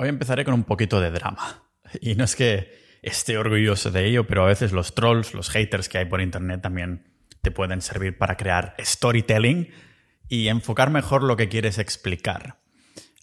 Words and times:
Hoy 0.00 0.08
empezaré 0.08 0.46
con 0.46 0.54
un 0.54 0.64
poquito 0.64 0.98
de 0.98 1.10
drama. 1.10 1.62
Y 2.00 2.14
no 2.14 2.24
es 2.24 2.34
que 2.34 2.72
esté 3.02 3.36
orgulloso 3.36 3.90
de 3.90 4.06
ello, 4.06 4.26
pero 4.26 4.44
a 4.44 4.46
veces 4.46 4.72
los 4.72 4.94
trolls, 4.94 5.34
los 5.34 5.50
haters 5.50 5.90
que 5.90 5.98
hay 5.98 6.06
por 6.06 6.22
internet 6.22 6.62
también 6.62 7.12
te 7.42 7.50
pueden 7.50 7.82
servir 7.82 8.16
para 8.16 8.36
crear 8.38 8.74
storytelling 8.78 9.68
y 10.28 10.48
enfocar 10.48 10.88
mejor 10.88 11.22
lo 11.22 11.36
que 11.36 11.50
quieres 11.50 11.76
explicar. 11.76 12.60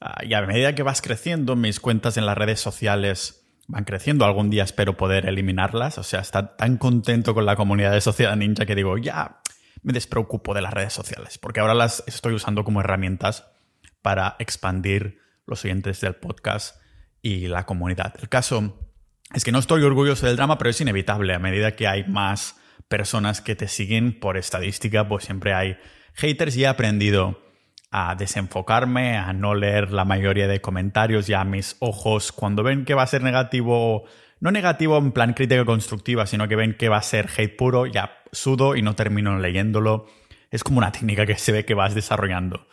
Ah, 0.01 0.23
y 0.23 0.35
a 0.35 0.41
medida 0.41 0.75
que 0.75 0.83
vas 0.83 1.01
creciendo, 1.01 1.55
mis 1.55 1.79
cuentas 1.79 2.15
en 2.17 2.27
las 2.27 2.37
redes 2.37 2.59
sociales 2.59 3.47
van 3.67 3.85
creciendo. 3.85 4.25
Algún 4.25 4.51
día 4.51 4.63
espero 4.63 4.97
poder 4.97 5.25
eliminarlas. 5.25 5.97
O 5.97 6.03
sea, 6.03 6.19
está 6.19 6.57
tan 6.57 6.77
contento 6.77 7.33
con 7.33 7.47
la 7.47 7.55
comunidad 7.55 7.93
de 7.93 8.01
Sociedad 8.01 8.35
Ninja 8.35 8.67
que 8.67 8.75
digo, 8.75 8.99
ya 8.99 9.39
me 9.81 9.93
despreocupo 9.93 10.53
de 10.53 10.61
las 10.61 10.73
redes 10.73 10.93
sociales, 10.93 11.39
porque 11.39 11.59
ahora 11.59 11.73
las 11.73 12.03
estoy 12.05 12.35
usando 12.35 12.63
como 12.63 12.81
herramientas 12.81 13.47
para 14.03 14.35
expandir 14.37 15.25
los 15.47 15.63
oyentes 15.65 16.01
del 16.01 16.15
podcast 16.15 16.79
y 17.21 17.47
la 17.47 17.65
comunidad. 17.65 18.13
El 18.21 18.29
caso 18.29 18.77
es 19.33 19.43
que 19.43 19.51
no 19.51 19.59
estoy 19.59 19.83
orgulloso 19.83 20.27
del 20.27 20.35
drama, 20.35 20.57
pero 20.57 20.69
es 20.69 20.79
inevitable. 20.79 21.33
A 21.33 21.39
medida 21.39 21.75
que 21.75 21.87
hay 21.87 22.03
más 22.03 22.55
personas 22.87 23.41
que 23.41 23.55
te 23.55 23.67
siguen 23.67 24.19
por 24.19 24.37
estadística, 24.37 25.07
pues 25.07 25.25
siempre 25.25 25.53
hay 25.53 25.77
haters 26.13 26.55
y 26.57 26.63
he 26.63 26.67
aprendido 26.67 27.41
a 27.91 28.15
desenfocarme, 28.15 29.17
a 29.17 29.33
no 29.33 29.55
leer 29.55 29.91
la 29.91 30.05
mayoría 30.05 30.47
de 30.47 30.61
comentarios, 30.61 31.27
ya 31.27 31.43
mis 31.43 31.77
ojos 31.79 32.31
cuando 32.31 32.63
ven 32.63 32.85
que 32.85 32.93
va 32.93 33.03
a 33.03 33.07
ser 33.07 33.23
negativo, 33.23 34.03
no 34.39 34.51
negativo 34.51 34.97
en 34.97 35.11
plan 35.11 35.33
crítica 35.33 35.63
constructiva, 35.65 36.25
sino 36.25 36.47
que 36.47 36.55
ven 36.55 36.75
que 36.75 36.89
va 36.89 36.97
a 36.97 37.01
ser 37.01 37.29
hate 37.35 37.55
puro, 37.55 37.85
ya 37.85 38.19
sudo 38.31 38.75
y 38.75 38.81
no 38.81 38.95
termino 38.95 39.39
leyéndolo. 39.39 40.05
Es 40.51 40.63
como 40.63 40.79
una 40.79 40.91
técnica 40.91 41.25
que 41.25 41.35
se 41.35 41.51
ve 41.51 41.65
que 41.65 41.73
vas 41.73 41.95
desarrollando. 41.95 42.67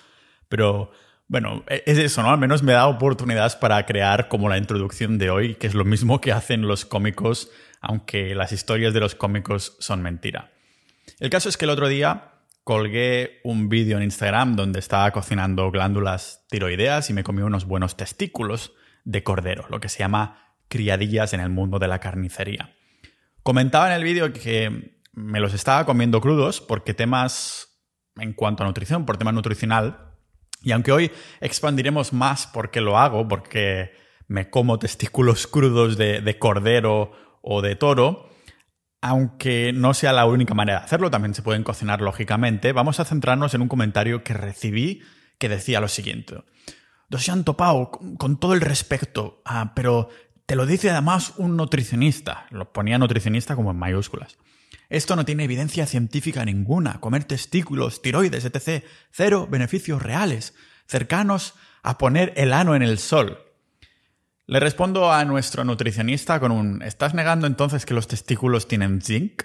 Pero 0.48 0.91
bueno, 1.28 1.64
e-, 1.69 1.83
es 1.87 1.98
eso, 1.98 2.23
¿no? 2.23 2.30
Al 2.30 2.38
menos 2.38 2.62
me 2.62 2.73
da 2.73 2.87
oportunidades 2.87 3.56
para 3.56 3.84
crear 3.87 4.28
como 4.28 4.48
la 4.48 4.59
introducción 4.59 5.19
de 5.19 5.30
hoy, 5.30 5.55
que 5.55 5.66
es 5.66 5.74
lo 5.74 5.84
mismo 5.84 6.20
que 6.20 6.33
hacen 6.33 6.62
los 6.62 6.84
cómicos, 6.84 7.50
aunque 7.80 8.34
las 8.34 8.53
historias 8.53 8.94
de 8.94 9.00
los 9.00 9.14
cómicos 9.14 9.77
son 9.80 10.02
mentira. 10.02 10.52
El 11.20 11.30
caso 11.30 11.48
es 11.48 11.56
que 11.56 11.64
el 11.64 11.70
otro 11.70 11.89
día 11.89 12.33
colgué 12.64 13.41
un 13.45 13.69
vídeo 13.69 13.98
en 13.98 14.05
Instagram 14.05 14.56
donde 14.56 14.78
estaba 14.78 15.11
cocinando 15.11 15.70
glándulas 15.70 16.47
tiroideas 16.48 17.11
y 17.11 17.12
me 17.12 17.22
comí 17.22 17.42
unos 17.42 17.67
buenos 17.67 17.97
testículos 17.97 18.72
de 19.05 19.22
cordero, 19.22 19.67
lo 19.69 19.80
que 19.80 19.91
se 19.91 19.98
llama 19.98 20.55
criadillas 20.69 21.34
en 21.34 21.41
el 21.41 21.50
mundo 21.50 21.78
de 21.78 21.89
la 21.89 22.00
carnicería. 22.00 22.75
Comentaba 23.42 23.89
en 23.89 23.92
el 23.92 24.05
vídeo 24.05 24.33
que 24.33 25.02
me 25.12 25.41
los 25.41 25.52
estaba 25.52 25.84
comiendo 25.84 26.22
crudos 26.22 26.62
porque 26.62 26.95
temas 26.95 27.69
en 28.17 28.33
cuanto 28.33 28.62
a 28.62 28.67
nutrición, 28.67 29.05
por 29.05 29.19
tema 29.19 29.33
nutricional, 29.33 30.14
y 30.65 30.73
aunque 30.73 30.93
hoy 30.93 31.12
expandiremos 31.41 32.12
más 32.12 32.47
por 32.47 32.70
qué 32.70 32.81
lo 32.81 32.98
hago, 32.98 33.29
porque 33.29 33.93
me 34.27 34.51
como 34.51 34.79
testículos 34.79 35.47
crudos 35.47 35.97
de, 35.97 36.37
cordero 36.39 37.12
o 37.43 37.62
de 37.62 37.77
toro, 37.77 38.31
aunque 39.01 39.73
no 39.75 39.92
sea 39.92 40.12
la 40.15 40.27
única 40.27 40.55
manera 40.55 40.79
de 40.81 40.85
hacerlo, 40.87 41.11
también 41.11 41.35
se 41.35 41.42
pueden 41.42 41.62
cocinar 41.62 42.01
lógicamente, 42.01 42.73
vamos 42.73 42.98
a 43.01 43.05
centrarnos 43.05 43.53
en 43.55 43.61
un 43.61 43.69
comentario 43.69 44.25
que 44.25 44.33
recibí 44.33 45.03
que 45.39 45.48
decía 45.48 45.81
lo 45.81 45.89
siguiente. 45.89 46.42
Pau, 47.57 47.91
con 48.19 48.41
todo 48.41 48.55
el 48.55 48.61
respeto, 48.61 49.42
ah, 49.45 49.73
pero 49.77 50.09
te 50.47 50.57
lo 50.57 50.67
dice 50.67 50.91
además 50.91 51.35
un 51.37 51.57
nutricionista. 51.57 52.47
Lo 52.51 52.73
ponía 52.73 52.98
nutricionista 52.98 53.55
como 53.55 53.70
en 53.70 53.77
mayúsculas. 53.77 54.37
Esto 54.88 55.16
no 55.16 55.24
tiene 55.24 55.44
evidencia 55.44 55.86
científica 55.86 56.44
ninguna. 56.44 57.00
Comer 57.00 57.24
testículos, 57.24 58.02
tiroides, 58.02 58.44
etc. 58.44 58.84
Cero 59.10 59.48
beneficios 59.50 60.02
reales, 60.02 60.54
cercanos 60.86 61.54
a 61.82 61.98
poner 61.98 62.32
el 62.36 62.52
ano 62.52 62.74
en 62.74 62.82
el 62.82 62.98
sol. 62.98 63.38
Le 64.46 64.60
respondo 64.60 65.10
a 65.10 65.24
nuestro 65.24 65.64
nutricionista 65.64 66.38
con 66.38 66.52
un 66.52 66.82
¿Estás 66.82 67.14
negando 67.14 67.46
entonces 67.46 67.86
que 67.86 67.94
los 67.94 68.08
testículos 68.08 68.68
tienen 68.68 69.00
zinc? 69.00 69.44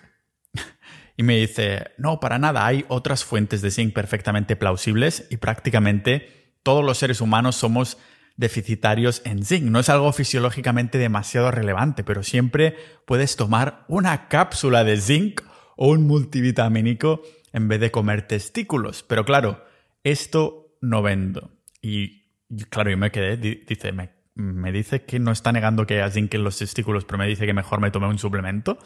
y 1.18 1.24
me 1.24 1.38
dice, 1.38 1.92
no, 1.98 2.20
para 2.20 2.38
nada, 2.38 2.66
hay 2.66 2.86
otras 2.90 3.24
fuentes 3.24 3.62
de 3.62 3.72
zinc 3.72 3.94
perfectamente 3.94 4.58
plausibles 4.58 5.26
y 5.30 5.38
prácticamente 5.38 6.58
todos 6.64 6.84
los 6.84 6.98
seres 6.98 7.22
humanos 7.22 7.56
somos 7.56 7.98
deficitarios 8.40 9.22
en 9.26 9.44
zinc. 9.44 9.66
No 9.66 9.82
es 9.82 9.90
algo 9.90 10.14
fisiológicamente 10.14 10.98
demasiado 10.98 11.52
relevante, 11.52 12.06
pero 12.06 12.24
siempre 12.24 12.78
puedes 13.06 13.36
tomar 13.36 13.84
una 13.90 14.30
cápsula 14.30 14.86
de 14.86 15.00
zinc 15.00 15.42
o 15.76 15.90
un 15.90 16.08
multivitamínico 16.08 17.22
en 17.52 17.68
vez 17.68 17.82
de 17.82 17.92
comer 17.92 18.28
testículos. 18.30 19.04
Pero 19.04 19.26
claro, 19.26 19.66
esto 20.06 20.78
no 20.80 21.02
vendo. 21.02 21.52
Y 21.82 22.30
claro, 22.70 22.90
yo 22.90 22.98
me 22.98 23.12
quedé, 23.12 23.36
dice, 23.36 23.92
me, 23.92 24.12
me 24.36 24.72
dice 24.72 25.04
que 25.04 25.20
no 25.20 25.34
está 25.34 25.52
negando 25.52 25.86
que 25.86 25.96
haya 25.96 26.10
zinc 26.10 26.34
en 26.34 26.46
los 26.46 26.58
testículos, 26.58 27.04
pero 27.04 27.18
me 27.18 27.28
dice 27.28 27.46
que 27.46 27.54
mejor 27.54 27.82
me 27.82 27.92
tome 27.92 28.08
un 28.08 28.20
suplemento. 28.20 28.80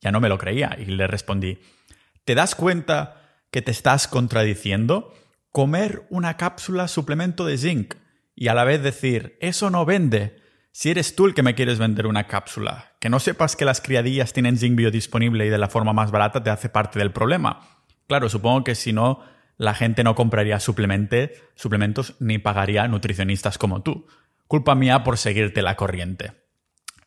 Ya 0.00 0.12
no 0.12 0.20
me 0.20 0.28
lo 0.28 0.38
creía 0.38 0.76
y 0.78 0.84
le 0.84 1.08
respondí, 1.08 1.58
¿te 2.24 2.36
das 2.36 2.54
cuenta 2.54 3.40
que 3.50 3.60
te 3.60 3.72
estás 3.72 4.06
contradiciendo? 4.06 5.12
Comer 5.50 6.06
una 6.10 6.36
cápsula 6.36 6.86
suplemento 6.86 7.44
de 7.44 7.58
zinc 7.58 7.94
y 8.40 8.48
a 8.48 8.54
la 8.54 8.64
vez 8.64 8.82
decir, 8.82 9.36
eso 9.42 9.68
no 9.68 9.84
vende. 9.84 10.40
Si 10.72 10.90
eres 10.90 11.14
tú 11.14 11.26
el 11.26 11.34
que 11.34 11.42
me 11.42 11.54
quieres 11.54 11.78
vender 11.78 12.06
una 12.06 12.26
cápsula, 12.26 12.94
que 12.98 13.10
no 13.10 13.20
sepas 13.20 13.54
que 13.54 13.66
las 13.66 13.82
criadillas 13.82 14.32
tienen 14.32 14.56
zinc 14.56 14.76
biodisponible 14.76 15.44
y 15.44 15.50
de 15.50 15.58
la 15.58 15.68
forma 15.68 15.92
más 15.92 16.10
barata 16.10 16.42
te 16.42 16.48
hace 16.48 16.70
parte 16.70 16.98
del 16.98 17.12
problema. 17.12 17.68
Claro, 18.08 18.30
supongo 18.30 18.64
que 18.64 18.74
si 18.74 18.94
no, 18.94 19.22
la 19.58 19.74
gente 19.74 20.04
no 20.04 20.14
compraría 20.14 20.58
suplementos 20.58 22.14
ni 22.18 22.38
pagaría 22.38 22.88
nutricionistas 22.88 23.58
como 23.58 23.82
tú. 23.82 24.06
Culpa 24.46 24.74
mía 24.74 25.04
por 25.04 25.18
seguirte 25.18 25.60
la 25.60 25.76
corriente. 25.76 26.32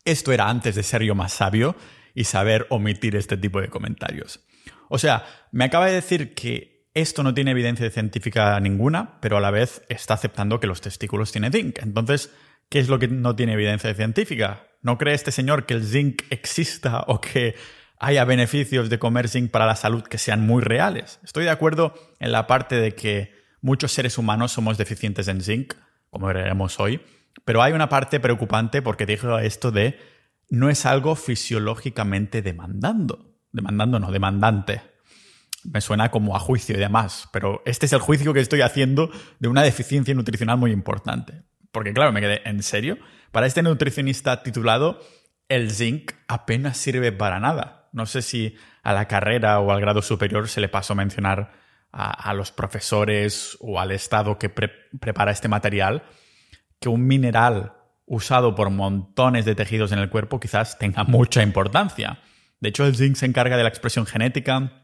Esto 0.06 0.34
era 0.34 0.50
antes 0.50 0.76
de 0.76 0.84
ser 0.84 1.02
yo 1.02 1.16
más 1.16 1.34
sabio 1.34 1.76
y 2.14 2.26
saber 2.26 2.68
omitir 2.70 3.16
este 3.16 3.38
tipo 3.38 3.60
de 3.60 3.70
comentarios. 3.70 4.42
O 4.88 5.00
sea, 5.00 5.26
me 5.52 5.64
acaba 5.64 5.88
de 5.88 5.94
decir 5.94 6.36
que 6.36 6.73
esto 6.94 7.24
no 7.24 7.34
tiene 7.34 7.52
evidencia 7.52 7.90
científica 7.90 8.59
ninguna, 8.59 9.20
pero 9.20 9.38
a 9.38 9.42
la 9.42 9.52
vez 9.52 9.84
está 9.90 10.14
aceptando 10.14 10.59
que 10.59 10.68
los 10.68 10.81
testículos 10.81 11.31
tienen 11.31 11.52
zinc. 11.52 11.80
Entonces, 11.81 12.31
¿qué 12.70 12.80
es 12.80 12.88
lo 12.88 13.00
que 13.00 13.08
no 13.08 13.36
tiene 13.36 13.54
evidencia 13.54 13.94
científica? 13.96 14.68
¿No 14.81 14.98
cree 14.98 15.16
este 15.16 15.31
señor 15.31 15.66
que 15.66 15.74
el 15.74 15.84
zinc 15.84 16.24
exista 16.30 17.04
o 17.08 17.20
que 17.20 17.56
haya 18.00 18.26
beneficios 18.26 18.90
de 18.90 19.00
comer 19.00 19.28
zinc 19.28 19.50
para 19.50 19.66
la 19.66 19.76
salud 19.76 20.04
que 20.04 20.20
sean 20.20 20.46
muy 20.46 20.62
reales? 20.62 21.20
Estoy 21.24 21.46
de 21.46 21.50
acuerdo 21.50 21.96
en 22.20 22.31
la 22.31 22.46
parte 22.46 22.76
de 22.76 22.94
que 22.94 23.34
muchos 23.62 23.92
seres 23.92 24.18
humanos 24.18 24.52
somos 24.52 24.78
deficientes 24.78 25.28
en 25.28 25.42
zinc, 25.42 25.74
como 26.12 26.28
veremos 26.28 26.80
hoy, 26.80 27.02
pero 27.44 27.64
hay 27.64 27.74
una 27.74 27.90
parte 27.90 28.20
preocupante 28.20 28.84
porque 28.84 29.08
dijo 29.08 29.40
esto 29.40 29.72
de 29.72 29.98
no 30.50 30.70
es 30.70 30.86
algo 30.86 31.16
fisiológicamente 31.16 32.44
demandando. 32.44 33.34
Demandando, 33.52 34.00
no, 34.00 34.12
demandante 34.12 34.93
me 35.66 35.81
suena 35.81 36.12
como 36.12 36.35
a 36.35 36.40
juicio 36.40 36.75
y 36.75 36.79
demás, 36.79 37.29
pero 37.31 37.62
este 37.66 37.85
es 37.85 37.94
el 37.94 38.00
juicio 38.00 38.34
que 38.34 38.40
estoy 38.40 38.62
haciendo 38.62 39.09
de 39.40 39.47
una 39.47 39.63
deficiencia 39.63 40.13
nutricional 40.13 40.57
muy 40.57 40.72
importante. 40.72 41.44
Porque 41.72 41.94
claro, 41.94 42.12
me 42.12 42.22
quedé, 42.22 42.41
¿en 42.46 42.62
serio? 42.62 42.97
Para 43.31 43.47
este 43.47 43.63
nutricionista 43.63 44.44
titulado, 44.44 45.00
el 45.50 45.72
zinc 45.72 46.12
apenas 46.28 46.78
sirve 46.78 47.12
para 47.12 47.40
nada. 47.40 47.90
No 47.91 48.06
sé 48.06 48.22
si 48.22 48.56
a 48.84 48.94
la 48.94 49.07
carrera 49.07 49.59
o 49.59 49.72
al 49.72 49.81
grado 49.81 50.01
superior 50.01 50.47
se 50.50 50.62
le 50.62 50.69
pasó 50.69 50.94
a 50.94 50.97
mencionar 50.97 51.51
a, 51.91 52.34
los 52.34 52.51
profesores 52.51 53.56
o 53.59 53.80
al 53.80 53.91
Estado 53.91 54.40
que 54.40 54.50
prepara 54.50 55.31
este 55.31 55.47
material 55.47 56.03
que 56.80 56.90
un 56.90 57.06
mineral 57.06 57.74
usado 58.06 58.56
por 58.56 58.72
montones 58.72 59.45
de 59.45 59.56
tejidos 59.56 59.91
en 59.91 60.00
el 60.00 60.09
cuerpo 60.09 60.40
quizás 60.40 60.78
tenga 60.80 61.03
mucha 61.03 61.44
importancia. 61.44 62.19
De 62.59 62.69
hecho, 62.69 62.85
el 62.85 62.95
zinc 62.95 63.16
se 63.16 63.25
encarga 63.25 63.57
de 63.57 63.63
la 63.63 63.69
expresión 63.69 64.06
genética, 64.06 64.83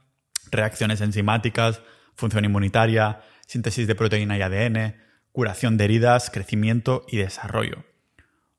reacciones 0.52 1.02
enzimáticas, 1.02 1.82
función 2.16 2.46
inmunitaria, 2.46 3.22
síntesis 3.48 3.88
de 3.88 3.96
proteína 3.96 4.38
y 4.38 4.42
ADN, 4.42 4.96
curación 5.32 5.78
de 5.78 5.86
heridas, 5.86 6.30
crecimiento 6.30 7.06
y 7.08 7.18
desarrollo. 7.18 7.86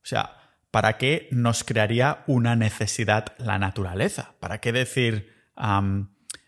O 0.02 0.06
sea, 0.06 0.36
¿para 0.70 0.96
qué 0.98 1.28
nos 1.30 1.62
crearía 1.62 2.24
una 2.26 2.56
necesidad 2.56 3.34
la 3.38 3.58
naturaleza? 3.58 4.34
¿Para 4.40 4.58
qué 4.58 4.72
decir, 4.72 5.32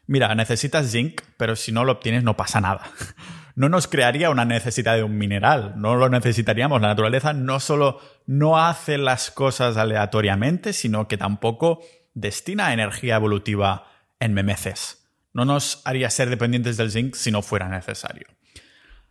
mira, 0.07 0.35
necesitas 0.35 0.91
zinc, 0.91 1.21
pero 1.37 1.55
si 1.55 1.71
no 1.71 1.85
lo 1.85 1.93
obtienes 1.93 2.25
no 2.25 2.37
pasa 2.37 2.61
nada? 2.61 2.83
No 3.55 3.69
nos 3.69 3.87
crearía 3.87 4.31
una 4.31 4.47
necesidad 4.47 4.97
de 4.97 5.03
un 5.03 5.19
mineral, 5.19 5.75
no 5.77 5.95
lo 5.95 6.09
necesitaríamos. 6.09 6.81
La 6.81 6.89
naturaleza 6.89 7.35
no 7.35 7.61
solo 7.61 8.01
no 8.25 8.59
hace 8.59 8.97
las 8.97 9.31
cosas 9.31 9.77
aleatoriamente, 9.77 10.73
sino 10.73 11.07
que 11.07 11.19
tampoco 11.19 11.83
destina 12.15 12.73
energía 12.73 13.17
evolutiva 13.17 13.89
en 14.21 14.33
memeces 14.33 15.02
no 15.33 15.45
nos 15.45 15.83
haría 15.85 16.11
ser 16.11 16.31
dependientes 16.31 16.77
del 16.77 16.91
zinc 16.91 17.15
si 17.15 17.31
no 17.31 17.43
fuera 17.43 17.69
necesario. 17.69 18.27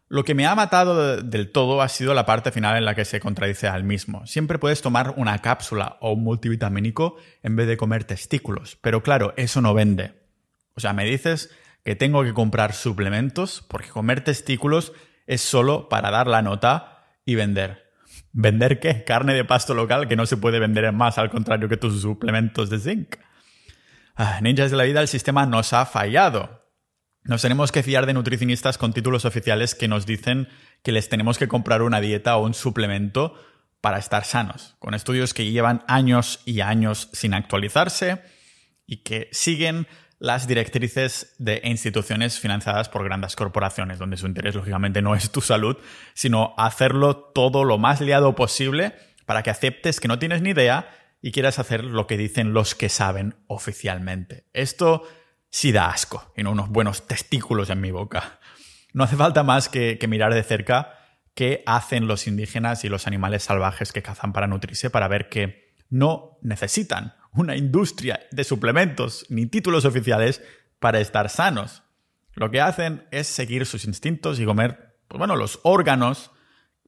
Lo 0.07 0.25
que 0.25 0.35
me 0.35 0.45
ha 0.45 0.55
matado 0.55 1.21
del 1.21 1.51
todo 1.53 1.81
ha 1.81 1.87
sido 1.87 2.13
la 2.13 2.25
parte 2.25 2.51
final 2.51 2.75
en 2.75 2.83
la 2.83 2.95
que 2.95 3.05
se 3.05 3.21
contradice 3.21 3.67
al 3.67 3.85
mismo. 3.85 4.27
Siempre 4.27 4.59
puedes 4.59 4.81
tomar 4.81 5.13
una 5.15 5.39
cápsula 5.39 5.97
o 6.01 6.11
un 6.11 6.23
multivitamínico 6.23 7.15
en 7.43 7.55
vez 7.55 7.65
de 7.67 7.77
comer 7.77 8.03
testículos, 8.03 8.77
pero 8.81 9.03
claro, 9.03 9.33
eso 9.37 9.61
no 9.61 9.73
vende. 9.73 10.13
O 10.75 10.81
sea, 10.81 10.91
me 10.91 11.05
dices 11.05 11.49
que 11.85 11.95
tengo 11.95 12.23
que 12.23 12.33
comprar 12.33 12.73
suplementos 12.73 13.63
porque 13.69 13.87
comer 13.87 14.21
testículos 14.21 14.91
es 15.27 15.39
solo 15.39 15.87
para 15.87 16.11
dar 16.11 16.27
la 16.27 16.41
nota 16.41 17.05
y 17.23 17.35
vender. 17.35 17.89
¿Vender 18.33 18.81
qué? 18.81 19.05
Carne 19.05 19.33
de 19.33 19.45
pasto 19.45 19.73
local 19.73 20.09
que 20.09 20.17
no 20.17 20.25
se 20.25 20.35
puede 20.35 20.59
vender 20.59 20.83
en 20.83 20.95
más, 20.95 21.17
al 21.17 21.29
contrario 21.29 21.69
que 21.69 21.77
tus 21.77 22.01
suplementos 22.01 22.69
de 22.69 22.79
zinc. 22.79 23.15
Ah, 24.15 24.39
ninjas 24.41 24.71
de 24.71 24.77
la 24.77 24.83
vida, 24.83 25.01
el 25.01 25.07
sistema 25.07 25.45
nos 25.45 25.73
ha 25.73 25.85
fallado. 25.85 26.61
Nos 27.23 27.41
tenemos 27.41 27.71
que 27.71 27.83
fiar 27.83 28.05
de 28.05 28.13
nutricionistas 28.13 28.77
con 28.77 28.93
títulos 28.93 29.25
oficiales 29.25 29.75
que 29.75 29.87
nos 29.87 30.05
dicen 30.05 30.49
que 30.83 30.91
les 30.91 31.07
tenemos 31.07 31.37
que 31.37 31.47
comprar 31.47 31.81
una 31.83 32.01
dieta 32.01 32.35
o 32.37 32.45
un 32.45 32.53
suplemento 32.53 33.35
para 33.79 33.99
estar 33.99 34.25
sanos, 34.25 34.75
con 34.79 34.93
estudios 34.93 35.33
que 35.33 35.51
llevan 35.51 35.83
años 35.87 36.41
y 36.45 36.61
años 36.61 37.09
sin 37.13 37.33
actualizarse 37.33 38.21
y 38.85 38.97
que 38.97 39.29
siguen 39.31 39.87
las 40.19 40.47
directrices 40.47 41.35
de 41.39 41.61
instituciones 41.63 42.39
financiadas 42.39 42.89
por 42.89 43.03
grandes 43.03 43.35
corporaciones, 43.35 43.97
donde 43.97 44.17
su 44.17 44.27
interés 44.27 44.53
lógicamente 44.53 45.01
no 45.01 45.15
es 45.15 45.31
tu 45.31 45.41
salud, 45.41 45.77
sino 46.13 46.53
hacerlo 46.57 47.15
todo 47.15 47.63
lo 47.63 47.79
más 47.79 48.01
liado 48.01 48.35
posible 48.35 48.93
para 49.25 49.41
que 49.41 49.49
aceptes 49.49 49.99
que 49.99 50.07
no 50.07 50.19
tienes 50.19 50.43
ni 50.43 50.51
idea 50.51 50.89
y 51.21 51.31
quieras 51.31 51.59
hacer 51.59 51.83
lo 51.83 52.07
que 52.07 52.17
dicen 52.17 52.53
los 52.53 52.75
que 52.75 52.89
saben 52.89 53.35
oficialmente. 53.47 54.45
Esto 54.53 55.03
sí 55.49 55.71
da 55.71 55.87
asco 55.87 56.33
y 56.35 56.43
no 56.43 56.51
unos 56.51 56.69
buenos 56.69 57.07
testículos 57.07 57.69
en 57.69 57.81
mi 57.81 57.91
boca. 57.91 58.39
No 58.93 59.03
hace 59.03 59.15
falta 59.15 59.43
más 59.43 59.69
que, 59.69 59.99
mirar 60.07 60.33
de 60.33 60.43
cerca 60.43 60.97
qué 61.35 61.63
hacen 61.65 62.07
los 62.07 62.27
indígenas 62.27 62.83
y 62.83 62.89
los 62.89 63.07
animales 63.07 63.43
salvajes 63.43 63.91
que 63.91 64.01
cazan 64.01 64.33
para 64.33 64.47
nutrirse 64.47 64.89
para 64.89 65.07
ver 65.07 65.29
que 65.29 65.75
no 65.89 66.39
necesitan 66.41 67.13
una 67.33 67.55
industria 67.55 68.19
de 68.31 68.43
suplementos 68.43 69.25
ni 69.29 69.45
títulos 69.45 69.85
oficiales 69.85 70.41
para 70.79 70.99
estar 70.99 71.29
sanos. 71.29 71.83
Lo 72.33 72.49
que 72.49 72.61
hacen 72.61 73.07
es 73.11 73.27
seguir 73.27 73.65
sus 73.65 73.85
instintos 73.85 74.39
y 74.39 74.45
comer, 74.45 74.97
pues 75.07 75.19
bueno, 75.19 75.35
los 75.35 75.59
órganos 75.63 76.31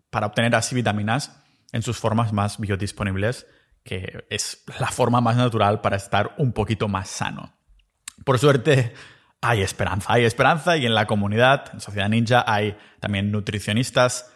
para 0.09 0.27
obtener 0.27 0.55
así 0.55 0.75
vitaminas 0.75 1.43
en 1.71 1.81
sus 1.81 1.97
formas 1.97 2.33
más 2.33 2.59
biodisponibles, 2.59 3.47
que 3.83 4.25
es 4.29 4.63
la 4.79 4.87
forma 4.87 5.21
más 5.21 5.35
natural 5.35 5.81
para 5.81 5.97
estar 5.97 6.33
un 6.37 6.53
poquito 6.53 6.87
más 6.87 7.09
sano. 7.09 7.53
Por 8.23 8.39
suerte, 8.39 8.93
hay 9.41 9.61
esperanza, 9.61 10.13
hay 10.13 10.23
esperanza 10.23 10.77
y 10.77 10.85
en 10.85 10.95
la 10.95 11.05
comunidad, 11.05 11.65
en 11.73 11.81
Sociedad 11.81 12.09
Ninja, 12.09 12.45
hay 12.47 12.77
también 12.99 13.31
nutricionistas 13.31 14.31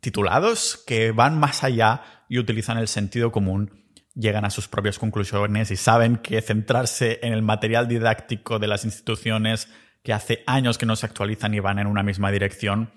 titulados 0.00 0.82
que 0.86 1.12
van 1.12 1.38
más 1.38 1.64
allá 1.64 2.02
y 2.28 2.38
utilizan 2.38 2.78
el 2.78 2.88
sentido 2.88 3.32
común 3.32 3.78
llegan 4.18 4.44
a 4.44 4.50
sus 4.50 4.66
propias 4.68 4.98
conclusiones 4.98 5.70
y 5.70 5.76
saben 5.76 6.16
que 6.16 6.42
centrarse 6.42 7.20
en 7.22 7.32
el 7.32 7.42
material 7.42 7.86
didáctico 7.86 8.58
de 8.58 8.66
las 8.66 8.84
instituciones 8.84 9.68
que 10.02 10.12
hace 10.12 10.42
años 10.46 10.76
que 10.76 10.86
no 10.86 10.96
se 10.96 11.06
actualizan 11.06 11.54
y 11.54 11.60
van 11.60 11.78
en 11.78 11.86
una 11.86 12.02
misma 12.02 12.32
dirección, 12.32 12.90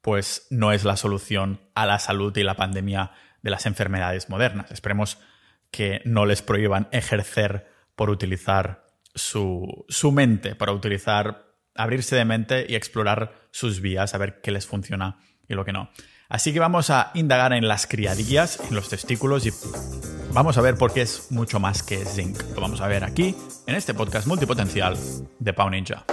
pues 0.00 0.46
no 0.50 0.72
es 0.72 0.84
la 0.84 0.96
solución 0.96 1.60
a 1.74 1.86
la 1.86 1.98
salud 1.98 2.36
y 2.36 2.44
la 2.44 2.54
pandemia 2.54 3.10
de 3.42 3.50
las 3.50 3.66
enfermedades 3.66 4.28
modernas. 4.28 4.70
Esperemos 4.70 5.18
que 5.70 6.00
no 6.04 6.26
les 6.26 6.42
prohíban 6.42 6.88
ejercer 6.92 7.68
por 7.94 8.10
utilizar 8.10 8.86
su, 9.14 9.84
su 9.88 10.12
mente, 10.12 10.54
para 10.54 10.72
utilizar, 10.72 11.46
abrirse 11.74 12.16
de 12.16 12.24
mente 12.24 12.66
y 12.68 12.74
explorar 12.74 13.34
sus 13.50 13.80
vías, 13.80 14.14
a 14.14 14.18
ver 14.18 14.40
qué 14.40 14.50
les 14.50 14.66
funciona 14.66 15.18
y 15.48 15.54
lo 15.54 15.64
que 15.64 15.72
no. 15.72 15.90
Así 16.28 16.52
que 16.52 16.60
vamos 16.60 16.90
a 16.90 17.10
indagar 17.14 17.52
en 17.52 17.66
las 17.66 17.86
criadillas, 17.86 18.60
en 18.68 18.76
los 18.76 18.88
testículos 18.88 19.46
y 19.46 19.52
vamos 20.32 20.56
a 20.58 20.60
ver 20.60 20.76
por 20.76 20.92
qué 20.92 21.02
es 21.02 21.30
mucho 21.30 21.58
más 21.58 21.82
que 21.82 22.04
zinc. 22.04 22.40
Lo 22.54 22.60
vamos 22.60 22.80
a 22.80 22.86
ver 22.86 23.02
aquí, 23.02 23.34
en 23.66 23.74
este 23.74 23.94
podcast 23.94 24.28
multipotencial 24.28 24.96
de 25.40 25.52
Pau 25.52 25.68
Ninja. 25.68 26.04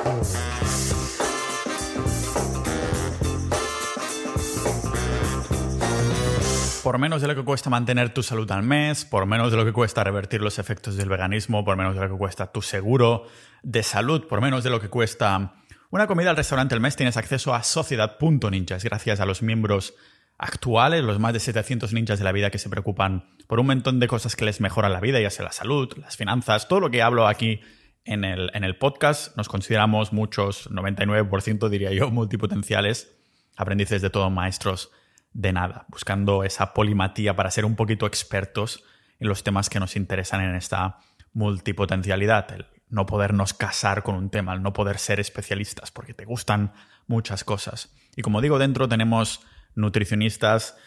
Por 6.87 6.99
menos 6.99 7.21
de 7.21 7.27
lo 7.27 7.35
que 7.35 7.43
cuesta 7.43 7.69
mantener 7.69 8.13
tu 8.13 8.23
salud 8.23 8.49
al 8.49 8.63
mes, 8.63 9.03
por 9.03 9.25
menos 9.25 9.51
de 9.51 9.57
lo 9.57 9.65
que 9.65 9.73
cuesta 9.73 10.05
revertir 10.05 10.41
los 10.41 10.57
efectos 10.57 10.95
del 10.95 11.09
veganismo, 11.09 11.65
por 11.65 11.75
menos 11.75 11.95
de 11.95 11.99
lo 11.99 12.09
que 12.09 12.17
cuesta 12.17 12.49
tu 12.53 12.61
seguro 12.61 13.27
de 13.61 13.83
salud, 13.83 14.25
por 14.25 14.39
menos 14.39 14.63
de 14.63 14.69
lo 14.69 14.79
que 14.79 14.87
cuesta 14.87 15.55
una 15.89 16.07
comida 16.07 16.29
al 16.29 16.37
restaurante 16.37 16.75
al 16.75 16.79
mes 16.79 16.95
tienes 16.95 17.17
acceso 17.17 17.53
a 17.53 17.61
sociedad.ninjas 17.61 18.85
gracias 18.85 19.19
a 19.19 19.25
los 19.25 19.41
miembros 19.41 19.95
actuales, 20.37 21.03
los 21.03 21.19
más 21.19 21.33
de 21.33 21.41
700 21.41 21.91
ninjas 21.91 22.19
de 22.19 22.23
la 22.23 22.31
vida 22.31 22.51
que 22.51 22.57
se 22.57 22.69
preocupan 22.69 23.35
por 23.47 23.59
un 23.59 23.67
montón 23.67 23.99
de 23.99 24.07
cosas 24.07 24.37
que 24.37 24.45
les 24.45 24.61
mejoran 24.61 24.93
la 24.93 25.01
vida, 25.01 25.19
ya 25.19 25.29
sea 25.29 25.43
la 25.43 25.51
salud, 25.51 25.91
las 25.97 26.15
finanzas, 26.15 26.69
todo 26.69 26.79
lo 26.79 26.89
que 26.89 27.01
hablo 27.01 27.27
aquí 27.27 27.59
en 28.05 28.23
el, 28.23 28.49
en 28.53 28.63
el 28.63 28.77
podcast. 28.77 29.35
Nos 29.35 29.49
consideramos 29.49 30.13
muchos, 30.13 30.71
99% 30.71 31.67
diría 31.67 31.91
yo, 31.91 32.11
multipotenciales, 32.11 33.13
aprendices 33.57 34.01
de 34.01 34.09
todo, 34.09 34.29
maestros 34.29 34.89
de 35.33 35.53
nada, 35.53 35.85
buscando 35.89 36.44
esa 36.44 36.74
polimatía 36.74 37.35
para 37.35 37.51
ser 37.51 37.65
un 37.65 37.75
poquito 37.75 38.06
expertos 38.06 38.83
en 39.19 39.27
los 39.27 39.44
temas 39.44 39.69
que 39.69 39.79
nos 39.79 39.95
interesan 39.95 40.41
en 40.41 40.56
esta 40.56 41.00
multipotencialidad, 41.33 42.51
el 42.51 42.65
no 42.89 43.06
podernos 43.06 43.53
casar 43.53 44.03
con 44.03 44.15
un 44.15 44.29
tema, 44.29 44.53
el 44.53 44.62
no 44.62 44.74
poder 44.74 44.97
ser 44.97 45.19
especialistas, 45.19 45.91
porque 45.91 46.13
te 46.13 46.25
gustan 46.25 46.74
muchas 47.06 47.44
cosas. 47.44 47.94
Y 48.15 48.21
como 48.21 48.41
digo, 48.41 48.59
dentro 48.59 48.88
tenemos 48.88 49.41
nutricionistas, 49.75 50.77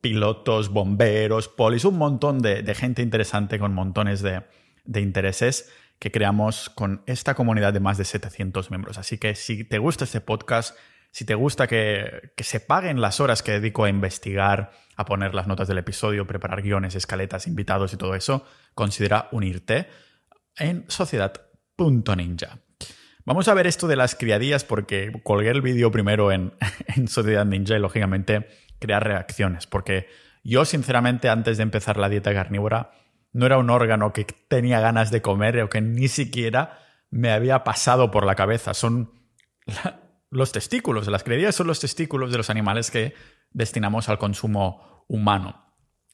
pilotos, 0.00 0.70
bomberos, 0.70 1.48
polis, 1.48 1.84
un 1.84 1.98
montón 1.98 2.40
de, 2.40 2.74
gente 2.74 3.02
interesante 3.02 3.58
con 3.58 3.74
montones 3.74 4.22
de, 4.22 4.42
de 4.84 5.00
intereses 5.00 5.70
que 5.98 6.10
creamos 6.10 6.68
con 6.70 7.02
esta 7.06 7.34
comunidad 7.34 7.72
de 7.72 7.78
más 7.78 7.98
de 7.98 8.04
700 8.04 8.70
miembros. 8.70 8.98
Así 8.98 9.18
que 9.18 9.36
si 9.36 9.62
te 9.62 9.78
gusta 9.78 10.04
este 10.04 10.20
podcast, 10.20 10.76
si 11.12 11.26
te 11.26 11.34
gusta 11.34 11.66
que, 11.66 12.32
se 12.38 12.58
paguen 12.58 13.00
las 13.00 13.20
horas 13.20 13.42
que 13.42 13.52
dedico 13.52 13.84
a 13.84 13.90
investigar, 13.90 14.72
a 14.96 15.04
poner 15.04 15.34
las 15.34 15.46
notas 15.46 15.68
del 15.68 15.78
episodio, 15.78 16.26
preparar 16.26 16.62
guiones, 16.62 16.94
escaletas, 16.94 17.46
invitados 17.46 17.92
y 17.92 17.98
todo 17.98 18.14
eso, 18.14 18.46
considera 18.74 19.28
unirte 19.30 19.88
en 20.56 20.86
sociedad.ninja. 20.88 22.58
Vamos 23.26 23.46
a 23.46 23.54
ver 23.54 23.66
esto 23.66 23.86
de 23.88 23.96
las 23.96 24.14
criadillas 24.14 24.64
porque 24.64 25.12
colgué 25.22 25.50
el 25.50 25.60
vídeo 25.60 25.90
primero 25.90 26.32
en, 26.32 26.54
en 26.96 27.06
Sociedad 27.08 27.44
Ninja 27.44 27.76
y 27.76 27.78
lógicamente 27.78 28.48
crea 28.80 28.98
reacciones. 28.98 29.66
Porque 29.66 30.08
yo, 30.42 30.64
sinceramente, 30.64 31.28
antes 31.28 31.58
de 31.58 31.62
empezar 31.62 31.98
la 31.98 32.08
dieta 32.08 32.32
carnívora, 32.32 32.92
no 33.32 33.44
era 33.44 33.58
un 33.58 33.68
órgano 33.68 34.14
que 34.14 34.24
tenía 34.24 34.80
ganas 34.80 35.10
de 35.10 35.20
comer 35.20 35.60
o 35.60 35.68
que 35.68 35.82
ni 35.82 36.08
siquiera 36.08 36.78
me 37.10 37.30
había 37.30 37.64
pasado 37.64 38.10
por 38.10 38.24
la 38.24 38.34
cabeza. 38.34 38.72
Son 38.72 39.12
los 40.32 40.50
testículos. 40.50 41.06
Las 41.06 41.22
criadillas 41.22 41.54
son 41.54 41.66
los 41.66 41.78
testículos 41.78 42.32
de 42.32 42.38
los 42.38 42.50
animales 42.50 42.90
que 42.90 43.14
destinamos 43.50 44.08
al 44.08 44.18
consumo 44.18 45.04
humano. 45.06 45.62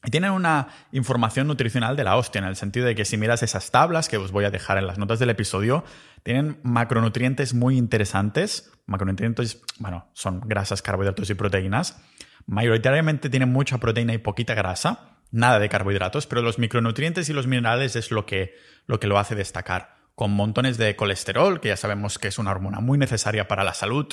Y 0.04 0.10
tienen 0.10 0.32
una 0.32 0.68
información 0.92 1.46
nutricional 1.46 1.96
de 1.96 2.04
la 2.04 2.16
hostia, 2.16 2.40
en 2.40 2.44
el 2.44 2.56
sentido 2.56 2.86
de 2.86 2.94
que 2.94 3.04
si 3.04 3.16
miras 3.16 3.42
esas 3.42 3.70
tablas 3.70 4.08
que 4.08 4.16
os 4.16 4.30
voy 4.30 4.44
a 4.44 4.50
dejar 4.50 4.76
en 4.78 4.86
las 4.86 4.98
notas 4.98 5.18
del 5.18 5.30
episodio, 5.30 5.84
tienen 6.24 6.58
macronutrientes 6.62 7.54
muy 7.54 7.78
interesantes. 7.78 8.70
Macronutrientes, 8.86 9.62
bueno, 9.78 10.08
son 10.14 10.40
grasas, 10.40 10.82
carbohidratos 10.82 11.30
y 11.30 11.34
proteínas. 11.34 12.00
Mayoritariamente 12.46 13.30
tienen 13.30 13.52
mucha 13.52 13.78
proteína 13.78 14.14
y 14.14 14.18
poquita 14.18 14.54
grasa, 14.54 15.18
nada 15.30 15.58
de 15.58 15.68
carbohidratos, 15.68 16.26
pero 16.26 16.42
los 16.42 16.58
micronutrientes 16.58 17.28
y 17.28 17.32
los 17.32 17.46
minerales 17.46 17.94
es 17.94 18.10
lo 18.10 18.26
que 18.26 18.54
lo, 18.86 18.98
que 18.98 19.06
lo 19.06 19.18
hace 19.18 19.34
destacar. 19.34 19.97
Con 20.18 20.32
montones 20.32 20.78
de 20.78 20.96
colesterol, 20.96 21.60
que 21.60 21.68
ya 21.68 21.76
sabemos 21.76 22.18
que 22.18 22.26
es 22.26 22.40
una 22.40 22.50
hormona 22.50 22.80
muy 22.80 22.98
necesaria 22.98 23.46
para 23.46 23.62
la 23.62 23.72
salud, 23.72 24.08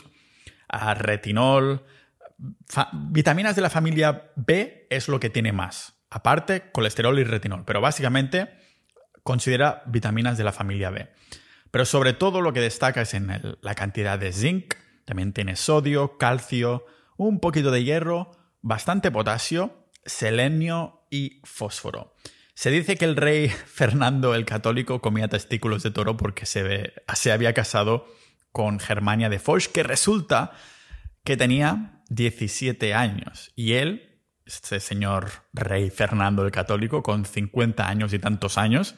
a 0.68 0.94
retinol, 0.94 1.84
vitaminas 2.94 3.56
de 3.56 3.64
la 3.64 3.72
familia 3.72 4.32
B 4.36 4.86
es 4.92 5.08
lo 5.08 5.20
que 5.20 5.32
tiene 5.32 5.52
más. 5.52 5.96
Aparte, 6.12 6.70
colesterol 6.72 7.18
y 7.18 7.24
retinol. 7.24 7.64
Pero 7.66 7.82
básicamente 7.82 8.52
considera 9.24 9.82
vitaminas 9.88 10.38
de 10.38 10.44
la 10.44 10.52
familia 10.52 10.92
B. 10.92 11.10
Pero 11.72 11.86
sobre 11.86 12.14
todo 12.14 12.40
lo 12.40 12.54
que 12.54 12.62
destaca 12.62 13.02
es 13.02 13.16
en 13.16 13.58
la 13.60 13.74
cantidad 13.74 14.20
de 14.20 14.32
zinc. 14.32 14.76
También 15.06 15.34
tiene 15.34 15.56
sodio, 15.56 16.20
calcio, 16.20 16.86
un 17.18 17.40
poquito 17.40 17.72
de 17.72 17.84
hierro, 17.84 18.30
bastante 18.62 19.10
potasio, 19.10 19.88
selenio 20.06 21.08
y 21.10 21.42
fósforo. 21.46 22.14
Se 22.56 22.72
dice 22.72 22.96
que 22.96 23.06
el 23.06 23.18
rey 23.18 23.50
Fernando 23.68 24.34
el 24.34 24.46
Católico 24.46 25.02
comía 25.02 25.28
testículos 25.28 25.84
de 25.84 25.92
toro 25.92 26.18
porque 26.18 26.46
se, 26.46 26.94
se 27.14 27.32
había 27.32 27.54
casado 27.54 28.08
con 28.52 28.80
Germania 28.80 29.30
de 29.30 29.40
Foch, 29.40 29.68
que 29.68 29.84
resulta 29.84 30.54
que 31.26 31.36
tenía 31.36 32.02
17 32.10 32.94
años 32.94 33.52
y 33.56 33.74
él, 33.74 34.22
este 34.46 34.80
señor 34.80 35.32
rey 35.54 35.90
Fernando 35.90 36.46
el 36.46 36.52
Católico, 36.52 37.04
con 37.04 37.26
50 37.26 37.88
años 37.88 38.14
y 38.14 38.20
tantos 38.20 38.58
años, 38.58 38.96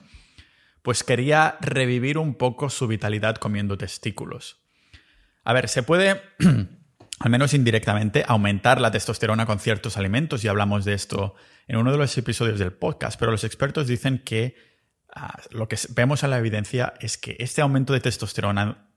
pues 0.83 1.03
quería 1.03 1.57
revivir 1.59 2.19
un 2.19 2.35
poco 2.35 2.69
su 2.69 2.87
vitalidad 2.87 3.37
comiendo 3.37 3.77
testículos. 3.77 4.61
A 5.43 5.53
ver, 5.53 5.67
se 5.67 5.81
puede, 5.81 6.21
al 7.19 7.29
menos 7.31 7.53
indirectamente, 7.55 8.23
aumentar 8.27 8.79
la 8.79 8.91
testosterona 8.91 9.47
con 9.47 9.59
ciertos 9.59 9.97
alimentos 9.97 10.43
y 10.43 10.47
hablamos 10.47 10.85
de 10.85 10.93
esto 10.93 11.35
en 11.67 11.77
uno 11.77 11.91
de 11.91 11.97
los 11.97 12.17
episodios 12.17 12.59
del 12.59 12.73
podcast, 12.73 13.19
pero 13.19 13.31
los 13.31 13.43
expertos 13.43 13.87
dicen 13.87 14.19
que 14.19 14.55
ah, 15.13 15.39
lo 15.51 15.67
que 15.67 15.77
vemos 15.89 16.23
en 16.23 16.29
la 16.29 16.37
evidencia 16.37 16.93
es 16.99 17.17
que 17.17 17.35
este 17.39 17.61
aumento 17.61 17.93
de 17.93 17.99
testosterona 17.99 18.89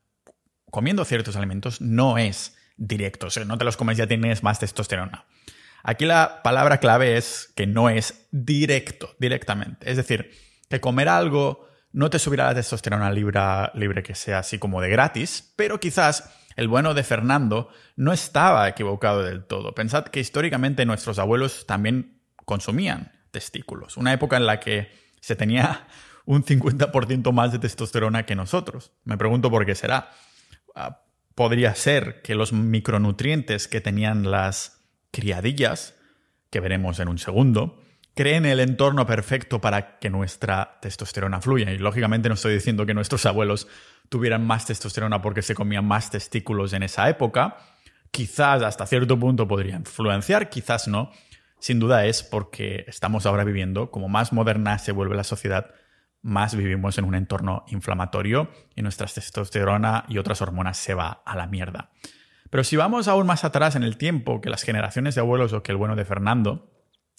comiendo 0.70 1.04
ciertos 1.04 1.36
alimentos 1.36 1.80
no 1.80 2.16
es 2.16 2.56
directos. 2.76 3.36
no 3.46 3.58
te 3.58 3.64
los 3.64 3.76
comes 3.76 3.98
ya 3.98 4.06
tienes 4.06 4.42
más 4.42 4.58
testosterona. 4.58 5.26
Aquí 5.82 6.04
la 6.04 6.42
palabra 6.42 6.78
clave 6.78 7.16
es 7.16 7.52
que 7.56 7.66
no 7.66 7.90
es 7.90 8.26
directo, 8.30 9.14
directamente. 9.18 9.90
Es 9.90 9.96
decir, 9.96 10.30
que 10.68 10.80
comer 10.80 11.08
algo 11.08 11.66
no 11.92 12.10
te 12.10 12.18
subirá 12.18 12.46
la 12.46 12.54
testosterona 12.54 13.10
libre, 13.10 13.40
libre 13.74 14.02
que 14.02 14.14
sea 14.14 14.38
así 14.38 14.58
como 14.58 14.80
de 14.80 14.90
gratis, 14.90 15.52
pero 15.56 15.80
quizás 15.80 16.30
el 16.56 16.68
bueno 16.68 16.94
de 16.94 17.02
Fernando 17.02 17.70
no 17.96 18.12
estaba 18.12 18.68
equivocado 18.68 19.22
del 19.22 19.44
todo. 19.44 19.74
Pensad 19.74 20.04
que 20.04 20.20
históricamente 20.20 20.84
nuestros 20.84 21.18
abuelos 21.18 21.66
también 21.66 22.19
consumían 22.50 23.12
testículos. 23.30 23.96
Una 23.96 24.12
época 24.12 24.36
en 24.36 24.44
la 24.44 24.58
que 24.58 24.90
se 25.20 25.36
tenía 25.36 25.86
un 26.24 26.44
50% 26.44 27.32
más 27.32 27.52
de 27.52 27.60
testosterona 27.60 28.26
que 28.26 28.34
nosotros. 28.34 28.90
Me 29.04 29.16
pregunto 29.16 29.50
por 29.50 29.64
qué 29.64 29.76
será. 29.76 30.10
Ah, 30.74 31.04
podría 31.36 31.76
ser 31.76 32.22
que 32.22 32.34
los 32.34 32.52
micronutrientes 32.52 33.68
que 33.68 33.80
tenían 33.80 34.32
las 34.32 34.82
criadillas, 35.12 35.94
que 36.50 36.58
veremos 36.58 36.98
en 36.98 37.06
un 37.06 37.18
segundo, 37.18 37.84
creen 38.16 38.44
el 38.46 38.58
entorno 38.58 39.06
perfecto 39.06 39.60
para 39.60 40.00
que 40.00 40.10
nuestra 40.10 40.80
testosterona 40.82 41.40
fluya. 41.40 41.70
Y 41.70 41.78
lógicamente 41.78 42.28
no 42.28 42.34
estoy 42.34 42.54
diciendo 42.54 42.84
que 42.84 42.94
nuestros 42.94 43.26
abuelos 43.26 43.68
tuvieran 44.08 44.44
más 44.44 44.66
testosterona 44.66 45.22
porque 45.22 45.42
se 45.42 45.54
comían 45.54 45.84
más 45.84 46.10
testículos 46.10 46.72
en 46.72 46.82
esa 46.82 47.08
época. 47.08 47.58
Quizás 48.10 48.62
hasta 48.64 48.86
cierto 48.86 49.16
punto 49.20 49.46
podría 49.46 49.76
influenciar, 49.76 50.50
quizás 50.50 50.88
no. 50.88 51.12
Sin 51.60 51.78
duda 51.78 52.06
es 52.06 52.22
porque 52.22 52.84
estamos 52.88 53.26
ahora 53.26 53.44
viviendo, 53.44 53.90
como 53.90 54.08
más 54.08 54.32
moderna 54.32 54.78
se 54.78 54.92
vuelve 54.92 55.14
la 55.14 55.24
sociedad, 55.24 55.74
más 56.22 56.54
vivimos 56.54 56.96
en 56.98 57.04
un 57.04 57.14
entorno 57.14 57.64
inflamatorio 57.68 58.50
y 58.74 58.82
nuestra 58.82 59.06
testosterona 59.06 60.04
y 60.08 60.18
otras 60.18 60.40
hormonas 60.40 60.78
se 60.78 60.94
va 60.94 61.22
a 61.24 61.36
la 61.36 61.46
mierda. 61.46 61.90
Pero 62.48 62.64
si 62.64 62.76
vamos 62.76 63.08
aún 63.08 63.26
más 63.26 63.44
atrás 63.44 63.76
en 63.76 63.82
el 63.82 63.98
tiempo 63.98 64.40
que 64.40 64.50
las 64.50 64.62
generaciones 64.62 65.14
de 65.14 65.20
abuelos 65.20 65.52
o 65.52 65.62
que 65.62 65.72
el 65.72 65.78
bueno 65.78 65.96
de 65.96 66.04
Fernando, 66.04 66.70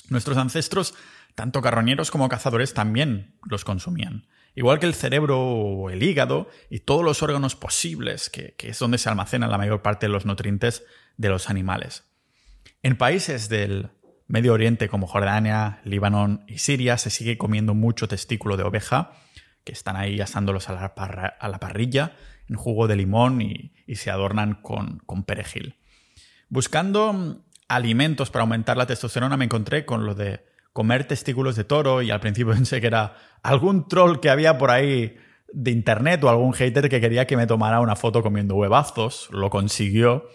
nuestros 0.09 0.37
ancestros, 0.37 0.95
tanto 1.35 1.61
carroñeros 1.61 2.11
como 2.11 2.27
cazadores, 2.27 2.73
también 2.73 3.37
los 3.43 3.63
consumían. 3.63 4.27
Igual 4.55 4.79
que 4.79 4.87
el 4.87 4.95
cerebro 4.95 5.39
o 5.39 5.89
el 5.89 6.03
hígado 6.03 6.49
y 6.69 6.79
todos 6.79 7.05
los 7.05 7.23
órganos 7.23 7.55
posibles, 7.55 8.29
que, 8.29 8.55
que 8.55 8.69
es 8.69 8.79
donde 8.79 8.97
se 8.97 9.07
almacenan 9.07 9.51
la 9.51 9.57
mayor 9.57 9.81
parte 9.81 10.07
de 10.07 10.11
los 10.11 10.25
nutrientes 10.25 10.83
de 11.15 11.29
los 11.29 11.49
animales. 11.49 12.03
En 12.83 12.97
países 12.97 13.47
del 13.47 13.91
Medio 14.31 14.53
Oriente 14.53 14.87
como 14.87 15.07
Jordania, 15.07 15.81
Líbano 15.83 16.45
y 16.47 16.59
Siria 16.59 16.97
se 16.97 17.09
sigue 17.09 17.37
comiendo 17.37 17.73
mucho 17.73 18.07
testículo 18.07 18.55
de 18.55 18.63
oveja, 18.63 19.11
que 19.65 19.73
están 19.73 19.97
ahí 19.97 20.21
asándolos 20.21 20.69
a 20.69 20.73
la, 20.73 21.59
parrilla 21.59 22.13
en 22.47 22.55
jugo 22.55 22.87
de 22.87 22.95
limón 22.95 23.41
y, 23.41 23.73
se 23.93 24.09
adornan 24.09 24.53
con, 24.61 24.99
con, 24.99 25.23
perejil. 25.23 25.75
Buscando 26.47 27.11
mm, 27.11 27.41
alimentos 27.67 28.31
para 28.31 28.43
aumentar 28.43 28.77
la 28.77 28.85
testosterona 28.85 29.35
me 29.35 29.43
encontré 29.43 29.85
con 29.85 30.05
lo 30.05 30.15
de 30.15 30.45
comer 30.71 31.03
testículos 31.03 31.57
de 31.57 31.65
toro 31.65 32.01
y 32.01 32.09
al 32.09 32.21
principio 32.21 32.53
pensé 32.53 32.79
que 32.79 32.87
era 32.87 33.17
algún 33.43 33.89
troll 33.89 34.21
que 34.21 34.29
había 34.29 34.57
por 34.57 34.71
ahí 34.71 35.17
de 35.51 35.71
internet 35.71 36.23
o 36.23 36.29
algún 36.29 36.53
hater 36.53 36.87
que 36.87 37.01
quería 37.01 37.27
que 37.27 37.35
me 37.35 37.47
tomara 37.47 37.81
una 37.81 37.97
foto 37.97 38.23
comiendo 38.23 38.55
huevazos, 38.55 39.27
lo 39.33 39.49
consiguió 39.49 40.29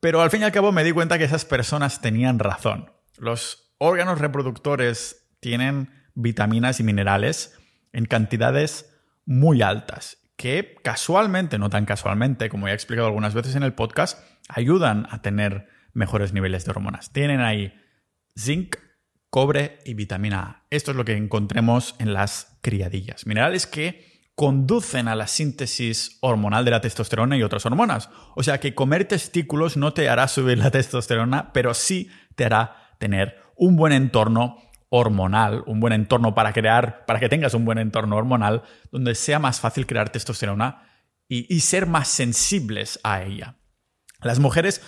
pero 0.00 0.22
al 0.22 0.30
fin 0.30 0.40
y 0.40 0.44
al 0.44 0.52
cabo 0.52 0.72
me 0.72 0.84
di 0.84 0.92
cuenta 0.92 1.18
que 1.18 1.24
esas 1.24 1.44
personas 1.44 2.00
tenían 2.00 2.38
razón. 2.38 2.90
Los 3.18 3.74
órganos 3.78 4.18
reproductores 4.18 5.28
tienen 5.40 5.90
vitaminas 6.14 6.80
y 6.80 6.82
minerales 6.82 7.58
en 7.92 8.06
cantidades 8.06 8.90
muy 9.26 9.62
altas, 9.62 10.18
que 10.36 10.76
casualmente, 10.82 11.58
no 11.58 11.70
tan 11.70 11.84
casualmente, 11.84 12.48
como 12.48 12.66
ya 12.66 12.72
he 12.72 12.74
explicado 12.74 13.08
algunas 13.08 13.34
veces 13.34 13.56
en 13.56 13.62
el 13.62 13.74
podcast, 13.74 14.18
ayudan 14.48 15.06
a 15.10 15.22
tener 15.22 15.68
mejores 15.92 16.32
niveles 16.32 16.64
de 16.64 16.70
hormonas. 16.70 17.12
Tienen 17.12 17.40
ahí 17.40 17.74
zinc, 18.38 18.76
cobre 19.28 19.78
y 19.84 19.94
vitamina 19.94 20.40
A. 20.40 20.66
Esto 20.70 20.90
es 20.92 20.96
lo 20.96 21.04
que 21.04 21.16
encontremos 21.16 21.94
en 21.98 22.14
las 22.14 22.58
criadillas. 22.62 23.26
Minerales 23.26 23.66
que 23.66 24.09
conducen 24.40 25.06
a 25.06 25.14
la 25.14 25.26
síntesis 25.26 26.16
hormonal 26.22 26.64
de 26.64 26.70
la 26.70 26.80
testosterona 26.80 27.36
y 27.36 27.42
otras 27.42 27.66
hormonas. 27.66 28.08
O 28.34 28.42
sea 28.42 28.58
que 28.58 28.74
comer 28.74 29.04
testículos 29.04 29.76
no 29.76 29.92
te 29.92 30.08
hará 30.08 30.28
subir 30.28 30.56
la 30.56 30.70
testosterona, 30.70 31.52
pero 31.52 31.74
sí 31.74 32.08
te 32.36 32.46
hará 32.46 32.94
tener 32.98 33.36
un 33.54 33.76
buen 33.76 33.92
entorno 33.92 34.56
hormonal, 34.88 35.62
un 35.66 35.78
buen 35.78 35.92
entorno 35.92 36.34
para 36.34 36.54
crear, 36.54 37.04
para 37.04 37.20
que 37.20 37.28
tengas 37.28 37.52
un 37.52 37.66
buen 37.66 37.76
entorno 37.76 38.16
hormonal 38.16 38.62
donde 38.90 39.14
sea 39.14 39.38
más 39.38 39.60
fácil 39.60 39.86
crear 39.86 40.08
testosterona 40.08 40.88
y, 41.28 41.60
ser 41.60 41.84
más 41.84 42.08
sensibles 42.08 42.98
a 43.04 43.22
ella. 43.22 43.56
Las 44.22 44.38
mujeres 44.38 44.80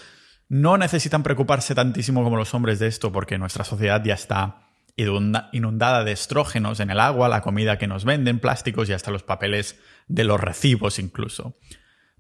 no 0.49 0.79
necesitan 0.79 1.23
preocuparse 1.23 1.75
tantísimo 1.75 2.25
como 2.25 2.39
los 2.39 2.55
hombres 2.55 2.79
de 2.79 2.87
esto 2.87 3.13
porque 3.13 3.37
nuestra 3.37 3.65
sociedad 3.65 4.03
ya 4.03 4.15
está 4.15 4.62
inundada 4.97 6.05
de 6.05 6.13
estrógenos 6.13 6.81
en 6.81 6.91
el 6.91 7.01
agua, 7.01 7.29
la 7.29 7.41
comida 7.41 7.79
que 7.79 7.87
nos 7.87 8.05
venden, 8.05 8.39
plásticos 8.39 8.89
y 8.89 8.93
hasta 8.93 9.11
los 9.11 9.23
papeles 9.23 9.79
de 10.09 10.25
los 10.25 10.41
recibos 10.41 10.99
incluso. 10.99 11.57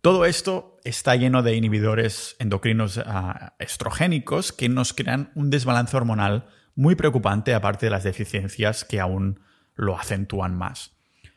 Todo 0.00 0.25
esto 0.25 0.81
está 0.83 1.14
lleno 1.14 1.43
de 1.43 1.55
inhibidores 1.55 2.35
endocrinos 2.41 2.99
ah, 2.99 3.55
estrogénicos 3.61 4.52
que 4.52 4.69
nos 4.69 4.93
crean 4.93 5.31
un 5.37 5.50
desbalance 5.50 5.97
hormonal 5.97 6.47
muy 6.75 6.97
preocupante 6.97 7.55
aparte 7.55 7.87
de 7.87 7.91
las 7.91 8.02
deficiencias 8.02 8.85
que 8.85 8.99
aún 8.99 9.41
lo 9.75 9.97
acentúan 9.97 10.57
más. 10.57 10.97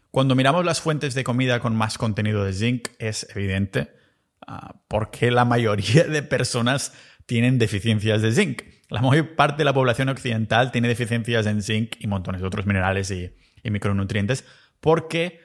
Cuando 0.10 0.34
miramos 0.34 0.65
las 0.65 0.82
fuentes 0.82 1.13
de 1.13 1.24
comida 1.24 1.60
con 1.60 1.75
más 1.75 1.98
contenido 1.98 2.44
de 2.44 2.54
zinc 2.54 2.88
es 3.00 3.27
evidente 3.36 3.94
uh, 4.48 4.77
por 4.88 5.12
qué 5.12 5.30
la 5.30 5.46
mayoría 5.46 6.06
de 6.06 6.24
personas 6.24 6.94
tienen 7.25 7.58
deficiencias 7.58 8.22
de 8.22 8.32
zinc. 8.32 8.62
La 8.89 9.01
mayor 9.01 9.36
parte 9.36 9.58
de 9.58 9.65
la 9.65 9.74
población 9.74 10.10
occidental 10.10 10.72
tiene 10.72 10.88
deficiencias 10.88 11.46
en 11.48 11.62
zinc 11.62 11.96
y 12.00 12.08
montones 12.08 12.41
de 12.41 12.48
otros 12.48 12.65
minerales 12.65 13.12
y, 13.12 13.32
micronutrientes 13.63 14.46
porque, 14.79 15.41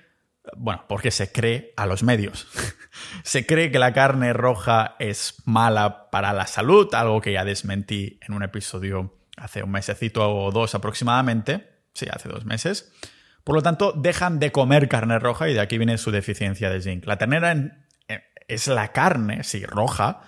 bueno, 0.59 0.85
porque 0.87 1.11
se 1.11 1.33
cree 1.33 1.73
a 1.79 1.87
los 1.87 2.03
medios. 2.03 2.47
se 3.23 3.47
cree 3.47 3.71
que 3.71 3.79
la 3.79 3.95
carne 3.95 4.35
roja 4.35 4.95
es 4.99 5.37
mala 5.47 6.11
para 6.11 6.35
la 6.35 6.47
salud, 6.47 6.95
algo 6.95 7.23
que 7.23 7.33
ya 7.33 7.47
desmentí 7.47 8.19
en 8.21 8.35
un 8.35 8.43
episodio 8.43 9.17
hace 9.39 9.63
un 9.63 9.71
mesecito 9.71 10.31
o 10.31 10.53
dos 10.53 10.75
aproximadamente. 10.75 11.67
Sí, 11.95 12.07
hace 12.13 12.29
dos 12.29 12.45
meses. 12.45 12.93
Por 13.43 13.55
lo 13.55 13.63
tanto, 13.63 13.93
dejan 13.97 14.39
de 14.39 14.53
comer 14.53 14.89
carne 14.89 15.19
roja 15.19 15.49
y 15.49 15.55
de 15.55 15.61
aquí 15.61 15.79
viene 15.79 15.97
su 15.97 16.11
deficiencia 16.11 16.69
de 16.69 16.83
zinc. 16.83 17.07
La 17.07 17.17
ternera 17.17 17.53
eh, 18.07 18.23
es 18.49 18.67
la 18.69 18.93
carne, 18.93 19.45
sí, 19.45 19.65
roja, 19.65 20.21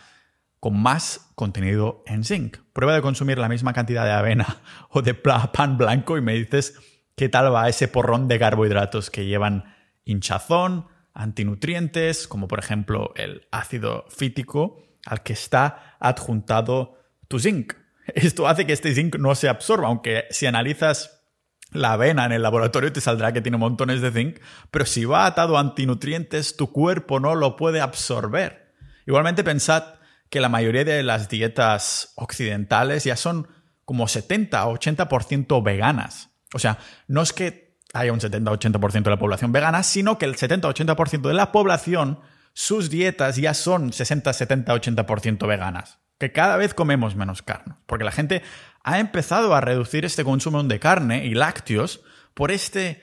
con 0.62 0.80
más 0.80 1.32
contenido 1.34 2.04
en 2.06 2.22
zinc. 2.22 2.58
Prueba 2.72 2.94
de 2.94 3.02
consumir 3.02 3.36
la 3.36 3.48
misma 3.48 3.72
cantidad 3.72 4.04
de 4.04 4.12
avena 4.12 4.58
o 4.90 5.02
de 5.02 5.12
pan 5.12 5.76
blanco 5.76 6.16
y 6.16 6.20
me 6.20 6.34
dices 6.34 6.78
qué 7.16 7.28
tal 7.28 7.52
va 7.52 7.68
ese 7.68 7.88
porrón 7.88 8.28
de 8.28 8.38
carbohidratos 8.38 9.10
que 9.10 9.26
llevan 9.26 9.74
hinchazón, 10.04 10.86
antinutrientes, 11.14 12.28
como 12.28 12.46
por 12.46 12.60
ejemplo 12.60 13.12
el 13.16 13.48
ácido 13.50 14.04
fítico 14.08 14.84
al 15.04 15.24
que 15.24 15.32
está 15.32 15.96
adjuntado 15.98 16.96
tu 17.26 17.40
zinc. 17.40 17.72
Esto 18.14 18.46
hace 18.46 18.64
que 18.64 18.72
este 18.72 18.94
zinc 18.94 19.16
no 19.16 19.34
se 19.34 19.48
absorba, 19.48 19.88
aunque 19.88 20.26
si 20.30 20.46
analizas 20.46 21.24
la 21.72 21.94
avena 21.94 22.24
en 22.24 22.30
el 22.30 22.42
laboratorio 22.42 22.92
te 22.92 23.00
saldrá 23.00 23.32
que 23.32 23.42
tiene 23.42 23.58
montones 23.58 24.00
de 24.00 24.12
zinc, 24.12 24.38
pero 24.70 24.86
si 24.86 25.06
va 25.06 25.26
atado 25.26 25.56
a 25.56 25.60
antinutrientes, 25.60 26.56
tu 26.56 26.70
cuerpo 26.70 27.18
no 27.18 27.34
lo 27.34 27.56
puede 27.56 27.80
absorber. 27.80 28.72
Igualmente 29.06 29.42
pensad 29.42 29.94
que 30.32 30.40
la 30.40 30.48
mayoría 30.48 30.82
de 30.82 31.02
las 31.02 31.28
dietas 31.28 32.14
occidentales 32.16 33.04
ya 33.04 33.16
son 33.16 33.48
como 33.84 34.08
70 34.08 34.66
o 34.66 34.78
80% 34.78 35.62
veganas. 35.62 36.30
O 36.54 36.58
sea, 36.58 36.78
no 37.06 37.20
es 37.20 37.34
que 37.34 37.76
haya 37.92 38.14
un 38.14 38.18
70-80% 38.18 39.02
de 39.02 39.10
la 39.10 39.18
población 39.18 39.52
vegana, 39.52 39.82
sino 39.82 40.16
que 40.16 40.24
el 40.24 40.36
70-80% 40.36 41.28
de 41.28 41.34
la 41.34 41.52
población, 41.52 42.20
sus 42.54 42.88
dietas 42.88 43.36
ya 43.36 43.52
son 43.52 43.92
60, 43.92 44.32
70, 44.32 44.74
80% 44.74 45.46
veganas. 45.46 45.98
Que 46.16 46.32
cada 46.32 46.56
vez 46.56 46.72
comemos 46.72 47.14
menos 47.14 47.42
carne. 47.42 47.74
Porque 47.84 48.06
la 48.06 48.10
gente 48.10 48.42
ha 48.84 49.00
empezado 49.00 49.54
a 49.54 49.60
reducir 49.60 50.06
este 50.06 50.24
consumo 50.24 50.62
de 50.62 50.80
carne 50.80 51.26
y 51.26 51.34
lácteos 51.34 52.00
por 52.32 52.52
este 52.52 53.02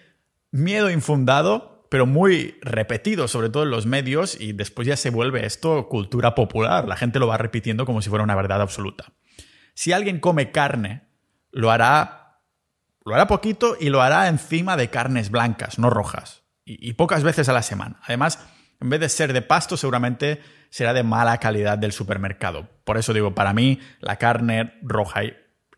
miedo 0.49 0.89
infundado 0.89 1.68
pero 1.89 2.05
muy 2.05 2.57
repetido, 2.61 3.27
sobre 3.27 3.49
todo 3.49 3.63
en 3.63 3.71
los 3.71 3.87
medios, 3.87 4.39
y 4.39 4.53
después 4.53 4.87
ya 4.87 4.95
se 4.95 5.09
vuelve 5.09 5.45
esto 5.45 5.89
cultura 5.89 6.35
popular. 6.35 6.87
La 6.87 6.95
gente 6.95 7.19
lo 7.19 7.27
va 7.27 7.37
repitiendo 7.37 7.85
como 7.85 8.01
si 8.01 8.09
fuera 8.09 8.23
una 8.23 8.35
verdad 8.35 8.61
absoluta. 8.61 9.11
Si 9.73 9.91
alguien 9.91 10.19
come 10.19 10.51
carne, 10.51 11.07
lo 11.51 11.71
hará, 11.71 12.41
lo 13.03 13.15
hará 13.15 13.25
poquito 13.27 13.75
y 13.79 13.89
lo 13.89 14.01
hará 14.01 14.27
encima 14.27 14.77
de 14.77 14.89
carnes 14.89 15.31
blancas, 15.31 15.79
no 15.79 15.89
rojas, 15.89 16.43
y, 16.63 16.93
pocas 16.93 17.23
veces 17.23 17.49
a 17.49 17.53
la 17.53 17.63
semana. 17.63 17.99
Además, 18.03 18.39
en 18.79 18.91
vez 18.91 18.99
de 18.99 19.09
ser 19.09 19.33
de 19.33 19.41
pasto, 19.41 19.75
seguramente 19.75 20.39
será 20.69 20.93
de 20.93 21.01
mala 21.01 21.39
calidad 21.39 21.79
del 21.79 21.91
supermercado. 21.91 22.69
Por 22.83 22.97
eso 22.97 23.13
digo, 23.13 23.33
para 23.33 23.53
mí, 23.53 23.79
la 23.99 24.17
carne 24.17 24.77
roja 24.83 25.21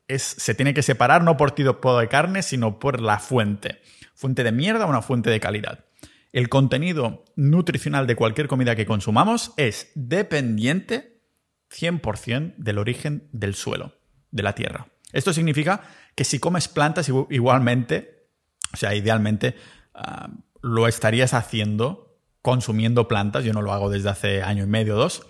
es, 0.10 0.22
se 0.22 0.53
tiene 0.53 0.74
que 0.74 0.82
separar 0.82 1.24
no 1.24 1.38
por 1.38 1.51
tipo 1.51 1.98
de 1.98 2.10
carne, 2.10 2.44
sino 2.44 2.80
por 2.80 3.00
la 3.00 3.20
fuente. 3.20 3.82
Fuente 4.13 4.44
de 4.44 4.51
mierda 4.51 4.86
o 4.86 4.89
una 4.89 5.01
fuente 5.01 5.30
de 5.30 5.39
calidad 5.39 5.86
el 6.31 6.50
contenido 6.50 7.25
nutricional 7.35 8.07
de 8.07 8.15
cualquier 8.15 8.47
comida 8.47 8.75
que 8.75 8.85
consumamos 8.85 9.53
es 9.57 9.91
dependiente 9.95 11.21
100% 11.69 12.55
del 12.57 12.77
origen 12.77 13.27
del 13.31 13.55
suelo. 13.55 13.95
de 14.31 14.43
la 14.43 14.55
tierra. 14.55 14.88
Esto 15.11 15.33
significa 15.33 15.81
que 16.15 16.23
si 16.23 16.39
comes 16.39 16.69
plantas 16.69 17.09
igualmente, 17.09 18.29
o 18.73 18.77
sea, 18.77 18.95
idealmente, 18.95 19.55
ah, 19.93 20.29
lo 20.61 20.88
estarías 20.88 21.33
haciendo 21.33 22.11
consumiendo 22.41 23.07
plantas, 23.07 23.43
yo 23.43 23.53
no 23.53 23.61
lo 23.61 23.73
hago 23.73 23.89
desde 23.89 24.09
hace 24.09 24.41
año 24.41 24.63
y 24.63 24.67
medio 24.67 24.95
o 24.95 24.97
dos, 24.97 25.27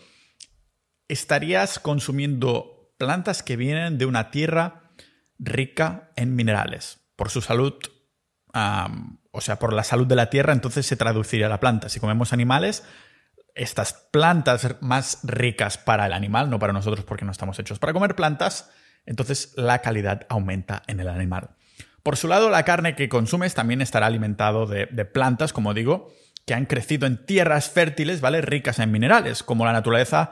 estarías 1.08 1.79
consumiendo 1.79 2.93
plantas 2.98 3.43
que 3.43 3.58
vienen 3.58 3.98
de 3.98 4.05
una 4.05 4.31
tierra 4.31 4.91
rica 5.39 6.12
en 6.15 6.36
minerales. 6.36 7.00
Por 7.15 7.29
su 7.29 7.41
salud, 7.41 7.74
o 9.32 9.42
sea, 9.42 9.58
por 9.60 9.74
la 9.74 9.84
salud 9.84 10.08
de 10.08 10.16
la 10.16 10.30
tierra, 10.30 10.54
entonces 10.54 10.86
se 10.86 10.96
traduciría 10.96 11.50
la 11.50 11.60
planta. 11.60 11.90
Si 11.90 12.00
comemos 12.00 12.34
animales, 12.34 12.84
estas 13.56 13.94
plantas 13.94 14.76
más 14.82 15.20
ricas 15.24 15.78
para 15.78 16.06
el 16.06 16.14
animal, 16.14 16.50
no 16.50 16.60
para 16.60 16.74
nosotros 16.74 17.06
porque 17.06 17.26
no 17.26 17.32
estamos 17.32 17.58
hechos 17.60 17.80
para 17.80 17.94
comer 17.94 18.16
plantas, 18.16 18.70
entonces 19.06 19.54
la 19.56 19.80
calidad 19.80 20.26
aumenta 20.30 20.84
en 20.88 21.00
el 21.00 21.08
animal. 21.08 21.52
Por 22.04 22.18
su 22.18 22.28
lado, 22.28 22.50
la 22.50 22.64
carne 22.64 22.96
que 22.96 23.10
consumes 23.10 23.54
también 23.54 23.82
estará 23.82 24.08
alimentado 24.08 24.66
de, 24.66 24.88
de 24.88 25.06
plantas, 25.06 25.54
como 25.54 25.74
digo, 25.74 26.12
que 26.46 26.54
han 26.54 26.66
crecido 26.66 27.08
en 27.08 27.26
tierras 27.26 27.70
fértiles, 27.70 28.22
¿vale? 28.22 28.42
Ricas 28.42 28.80
en 28.80 28.92
minerales, 28.92 29.44
como 29.44 29.66
la 29.66 29.74
naturaleza 29.74 30.32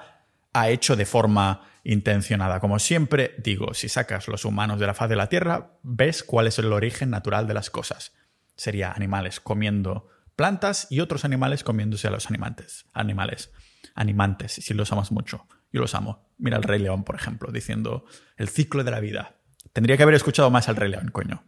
ha 0.54 0.70
hecho 0.70 0.96
de 0.96 1.06
forma 1.06 1.70
intencionada. 1.84 2.60
Como 2.60 2.80
siempre 2.80 3.36
digo, 3.38 3.74
si 3.74 3.90
sacas 3.90 4.28
los 4.28 4.46
humanos 4.46 4.80
de 4.80 4.88
la 4.88 4.94
faz 4.94 5.10
de 5.10 5.16
la 5.16 5.28
Tierra, 5.28 5.72
ves 5.84 6.24
cuál 6.24 6.48
es 6.48 6.60
el 6.60 6.72
origen 6.74 7.10
natural 7.10 7.48
de 7.48 7.54
las 7.54 7.70
cosas. 7.70 8.14
Sería 8.60 8.92
animales 8.92 9.40
comiendo 9.40 10.10
plantas 10.36 10.88
y 10.90 11.00
otros 11.00 11.24
animales 11.24 11.64
comiéndose 11.64 12.08
a 12.08 12.12
los 12.12 12.28
animantes. 12.28 12.86
Animales. 12.94 13.52
Animantes, 13.96 14.52
si 14.52 14.74
los 14.74 14.92
amas 14.92 15.12
mucho. 15.12 15.48
Yo 15.72 15.80
los 15.80 15.96
amo. 15.96 16.30
Mira 16.38 16.58
el 16.58 16.64
Rey 16.64 16.80
León, 16.80 17.06
por 17.06 17.16
ejemplo, 17.16 17.52
diciendo 17.52 18.04
el 18.36 18.50
ciclo 18.50 18.84
de 18.84 18.92
la 18.92 19.00
vida. 19.00 19.38
Tendría 19.72 19.96
que 19.96 20.04
haber 20.04 20.16
escuchado 20.16 20.50
más 20.50 20.68
al 20.68 20.76
Rey 20.76 20.92
León, 20.92 21.10
coño. 21.12 21.46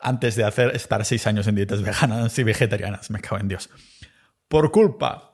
Antes 0.00 0.34
de 0.34 0.42
hacer 0.42 0.74
estar 0.74 1.04
seis 1.04 1.26
años 1.28 1.46
en 1.46 1.54
dietas 1.54 1.82
veganas 1.82 2.36
y 2.38 2.42
vegetarianas, 2.42 3.10
me 3.10 3.20
cago 3.20 3.38
en 3.38 3.48
Dios. 3.48 3.70
Por 4.48 4.72
culpa 4.72 5.32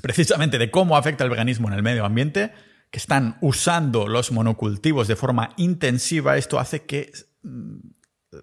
precisamente 0.00 0.58
de 0.58 0.70
cómo 0.70 0.96
afecta 0.96 1.22
el 1.24 1.30
veganismo 1.30 1.68
en 1.68 1.74
el 1.74 1.82
medio 1.82 2.04
ambiente, 2.04 2.52
que 2.90 2.98
están 2.98 3.38
usando 3.40 4.06
los 4.06 4.32
monocultivos 4.32 5.08
de 5.08 5.16
forma 5.16 5.50
intensiva, 5.56 6.36
esto 6.36 6.58
hace 6.58 6.84
que 6.84 7.12
mm, 7.42 7.78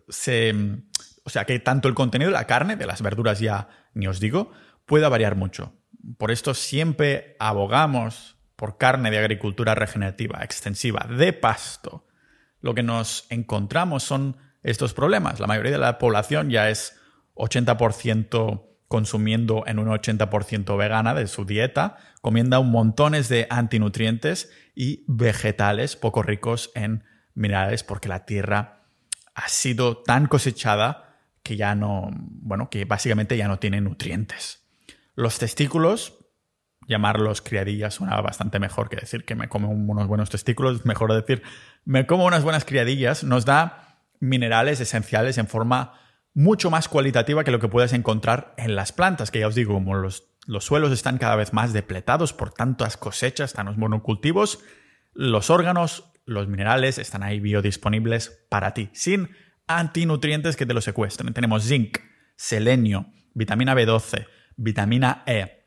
se. 0.07 0.53
O 1.29 1.31
sea, 1.31 1.45
que 1.45 1.59
tanto 1.59 1.88
el 1.88 1.93
contenido 1.93 2.31
de 2.31 2.38
la 2.38 2.48
carne, 2.48 2.75
de 2.75 2.88
las 2.88 3.03
verduras 3.03 3.39
ya 3.39 3.69
ni 3.93 4.07
os 4.07 4.19
digo, 4.19 4.51
pueda 4.88 5.09
variar 5.09 5.36
mucho. 5.36 5.74
Por 6.17 6.31
esto 6.31 6.55
siempre 6.55 7.36
abogamos 7.38 8.36
por 8.55 8.79
carne 8.79 9.12
de 9.12 9.19
agricultura 9.19 9.75
regenerativa, 9.75 10.39
extensiva, 10.43 11.05
de 11.07 11.31
pasto. 11.33 12.07
Lo 12.62 12.74
que 12.74 12.81
nos 12.81 13.27
encontramos 13.29 14.01
son 14.01 14.38
estos 14.63 14.95
problemas. 14.95 15.39
La 15.39 15.45
mayoría 15.45 15.74
de 15.74 15.77
la 15.77 16.00
población 16.00 16.50
ya 16.50 16.67
es 16.71 17.00
80% 17.36 18.65
consumiendo 18.88 19.65
en 19.67 19.77
un 19.77 19.89
80% 19.89 20.77
vegana 20.79 21.13
de 21.13 21.27
su 21.27 21.45
dieta, 21.45 21.98
comiendo 22.21 22.63
montones 22.63 23.29
de 23.29 23.45
antinutrientes 23.51 24.51
y 24.74 25.05
vegetales 25.07 25.95
poco 25.95 26.24
ricos 26.24 26.71
en 26.74 27.03
minerales 27.36 27.83
porque 27.83 28.09
la 28.09 28.25
tierra 28.25 28.81
ha 29.36 29.48
sido 29.48 30.00
tan 30.00 30.25
cosechada 30.25 31.08
que 31.49 31.57
ya 31.57 31.73
no, 31.73 32.11
bueno, 32.13 32.69
que 32.69 32.85
básicamente 32.85 33.35
ya 33.35 33.47
no 33.47 33.57
tiene 33.57 33.81
nutrientes. 33.81 34.67
Los 35.15 35.39
testículos, 35.39 36.13
llamarlos 36.87 37.41
criadillas 37.41 37.95
suena 37.95 38.21
bastante 38.21 38.59
mejor 38.59 38.87
que 38.87 38.97
decir 38.97 39.25
que 39.25 39.33
me 39.33 39.49
como 39.49 39.71
unos 39.71 40.05
buenos 40.05 40.29
testículos, 40.29 40.85
mejor 40.85 41.11
decir 41.11 41.41
me 41.85 42.05
como 42.05 42.25
unas 42.25 42.43
buenas 42.43 42.65
criadillas, 42.65 43.23
nos 43.23 43.45
da 43.45 44.03
minerales 44.19 44.79
esenciales 44.79 45.39
en 45.39 45.47
forma 45.47 45.99
mucho 46.35 46.69
más 46.69 46.87
cualitativa 46.87 47.43
que 47.43 47.49
lo 47.49 47.59
que 47.59 47.67
puedes 47.67 47.93
encontrar 47.93 48.53
en 48.57 48.75
las 48.75 48.91
plantas, 48.91 49.31
que 49.31 49.39
ya 49.39 49.47
os 49.47 49.55
digo, 49.55 49.73
como 49.73 49.95
los, 49.95 50.25
los 50.45 50.65
suelos 50.65 50.91
están 50.91 51.17
cada 51.17 51.35
vez 51.35 51.51
más 51.51 51.73
depletados 51.73 52.31
por 52.31 52.53
tantas 52.53 52.95
cosechas, 52.95 53.53
tantos 53.53 53.75
monocultivos, 53.75 54.59
los 55.15 55.49
órganos, 55.49 56.12
los 56.25 56.47
minerales 56.47 56.99
están 56.99 57.23
ahí 57.23 57.39
biodisponibles 57.39 58.45
para 58.49 58.75
ti, 58.75 58.91
sin 58.93 59.29
antinutrientes 59.69 60.58
que 60.58 60.65
te 60.65 60.73
los 60.73 60.84
secuestren. 60.84 61.34
Tenemos 61.34 61.63
zinc, 61.63 61.99
selenio, 62.36 63.05
vitamina 63.34 63.75
B12, 63.75 64.25
vitamina 64.58 65.23
E, 65.25 65.63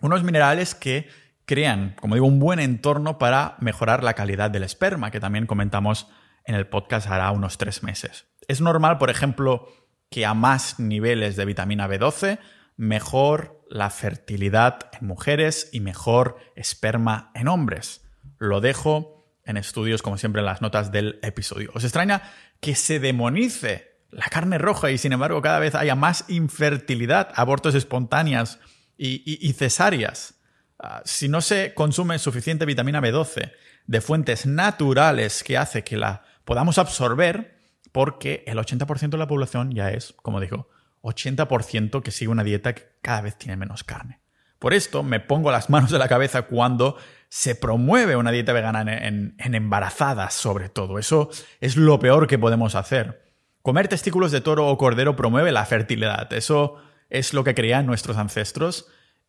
unos 0.00 0.22
minerales 0.22 0.74
que 0.74 1.08
crean, 1.46 1.96
como 2.00 2.14
digo, 2.14 2.26
un 2.26 2.38
buen 2.38 2.60
entorno 2.60 3.18
para 3.18 3.56
mejorar 3.60 4.04
la 4.04 4.14
calidad 4.14 4.50
del 4.50 4.62
esperma, 4.62 5.10
que 5.10 5.20
también 5.20 5.46
comentamos 5.46 6.08
en 6.44 6.54
el 6.54 6.68
podcast 6.68 7.08
hará 7.08 7.30
unos 7.32 7.56
tres 7.56 7.82
meses. 7.82 8.26
Es 8.46 8.60
normal, 8.60 8.98
por 8.98 9.10
ejemplo, 9.10 9.68
que 10.10 10.26
a 10.26 10.34
más 10.34 10.78
niveles 10.78 11.34
de 11.34 11.44
vitamina 11.46 11.88
B12, 11.88 12.38
mejor 12.76 13.64
la 13.68 13.90
fertilidad 13.90 14.90
en 15.00 15.08
mujeres 15.08 15.70
y 15.72 15.80
mejor 15.80 16.36
esperma 16.54 17.32
en 17.34 17.48
hombres. 17.48 18.06
Lo 18.38 18.60
dejo 18.60 19.16
en 19.46 19.56
estudios, 19.56 20.02
como 20.02 20.18
siempre, 20.18 20.40
en 20.40 20.46
las 20.46 20.60
notas 20.60 20.92
del 20.92 21.18
episodio. 21.22 21.70
¿Os 21.72 21.84
extraña 21.84 22.22
que 22.60 22.74
se 22.74 23.00
demonice 23.00 23.96
la 24.10 24.26
carne 24.26 24.58
roja 24.58 24.90
y 24.90 24.98
sin 24.98 25.12
embargo 25.12 25.42
cada 25.42 25.58
vez 25.58 25.74
haya 25.74 25.94
más 25.94 26.24
infertilidad, 26.28 27.30
abortos 27.34 27.74
espontáneas 27.74 28.58
y, 28.96 29.52
cesáreas? 29.52 30.34
Ah, 30.78 31.02
si 31.04 31.28
no 31.28 31.40
se 31.40 31.74
consume 31.74 32.18
suficiente 32.18 32.66
vitamina 32.66 33.00
B12 33.00 33.52
de 33.86 34.00
fuentes 34.00 34.46
naturales 34.46 35.42
que 35.44 35.56
hace 35.56 35.84
que 35.84 35.96
la 35.96 36.24
podamos 36.44 36.78
absorber, 36.78 37.56
porque 37.92 38.44
el 38.46 38.58
80% 38.58 39.10
de 39.10 39.18
la 39.18 39.26
población 39.26 39.72
ya 39.72 39.90
es, 39.90 40.14
como 40.22 40.40
digo, 40.40 40.68
80% 41.02 42.02
que 42.02 42.10
sigue 42.10 42.30
una 42.30 42.44
dieta 42.44 42.74
que 42.74 42.82
cada 43.00 43.22
vez 43.22 43.36
tiene 43.36 43.56
menos 43.56 43.84
carne. 43.84 44.20
Por 44.58 44.74
esto 44.74 45.02
me 45.02 45.20
pongo 45.20 45.50
las 45.50 45.70
manos 45.70 45.90
de 45.90 45.98
la 45.98 46.08
cabeza 46.08 46.42
cuando 46.42 46.96
se 47.28 47.54
promueve 47.54 48.16
una 48.16 48.30
dieta 48.30 48.52
vegana 48.52 48.82
en, 48.82 49.34
embarazadas, 49.38 50.34
sobre 50.34 50.68
todo. 50.68 50.98
Eso 50.98 51.30
es 51.60 51.76
lo 51.76 51.98
peor 51.98 52.26
que 52.26 52.38
podemos 52.38 52.74
hacer. 52.74 53.32
Comer 53.62 53.88
testículos 53.88 54.32
de 54.32 54.40
toro 54.40 54.68
o 54.68 54.78
cordero 54.78 55.16
promueve 55.16 55.52
la 55.52 55.66
fertilidad. 55.66 56.32
Eso 56.32 56.76
es 57.10 57.34
lo 57.34 57.44
que 57.44 57.54
creían 57.54 57.86
nuestros 57.86 58.16
ancestros 58.16 58.86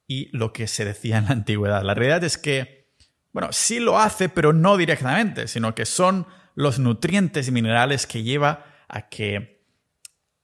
y 0.07 0.29
lo 0.37 0.53
que 0.53 0.67
se 0.67 0.85
decía 0.85 1.17
en 1.17 1.25
la 1.25 1.31
antigüedad. 1.31 1.83
La 1.83 1.95
realidad 1.95 2.23
es 2.23 2.37
que, 2.37 2.91
bueno, 3.33 3.49
sí 3.51 3.79
lo 3.79 3.99
hace, 3.99 4.29
pero 4.29 4.53
no 4.53 4.77
directamente, 4.77 5.47
sino 5.47 5.75
que 5.75 5.85
son 5.85 6.27
los 6.55 6.79
nutrientes 6.79 7.47
y 7.47 7.51
minerales 7.51 8.07
que 8.07 8.23
lleva 8.23 8.65
a 8.87 9.09
que 9.09 9.57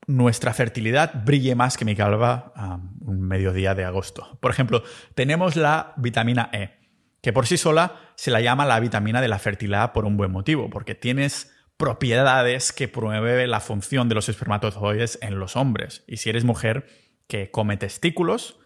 nuestra 0.06 0.54
fertilidad 0.54 1.24
brille 1.24 1.56
más 1.56 1.78
que 1.78 1.86
mi 1.86 1.96
calva 1.96 2.52
a 2.56 2.80
un 3.02 3.22
mediodía 3.22 3.74
de 3.74 3.86
agosto. 3.86 4.38
Por 4.42 4.52
ejemplo, 4.52 4.84
tenemos 5.16 5.56
la 5.56 5.94
vitamina 5.98 6.50
E, 6.52 6.83
que 7.24 7.34
por 7.34 7.48
sí 7.48 7.58
sola 7.58 7.96
se 8.16 8.32
la 8.32 8.42
llama 8.42 8.66
la 8.66 8.80
vitamina 8.82 9.22
de 9.22 9.30
la 9.30 9.40
fertilidad 9.40 9.94
por 9.94 10.06
un 10.06 10.18
buen 10.18 10.30
motivo, 10.30 10.70
porque 10.70 10.94
tienes 10.94 11.56
propiedades 11.78 12.74
que 12.74 12.90
promueven 12.90 13.50
la 13.50 13.62
función 13.62 14.10
de 14.10 14.16
los 14.16 14.28
espermatozoides 14.28 15.18
en 15.22 15.40
los 15.40 15.56
hombres. 15.56 16.04
Y 16.06 16.18
si 16.18 16.30
eres 16.30 16.44
mujer 16.44 16.86
que 17.28 17.50
come 17.50 17.78
testículos, 17.78 18.60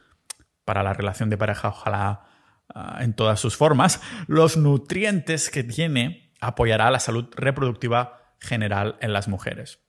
para 0.66 0.84
la 0.84 0.94
relación 0.94 1.30
de 1.30 1.38
pareja, 1.38 1.70
ojalá 1.70 2.26
ah, 2.74 2.98
en 3.00 3.14
todas 3.14 3.40
sus 3.40 3.56
formas, 3.56 4.02
los 4.26 4.58
nutrientes 4.58 5.50
que 5.50 5.64
tiene 5.64 6.34
apoyará 6.42 6.92
la 6.92 7.00
salud 7.00 7.30
reproductiva 7.36 8.34
general 8.42 8.98
en 9.02 9.14
las 9.14 9.28
mujeres. 9.30 9.80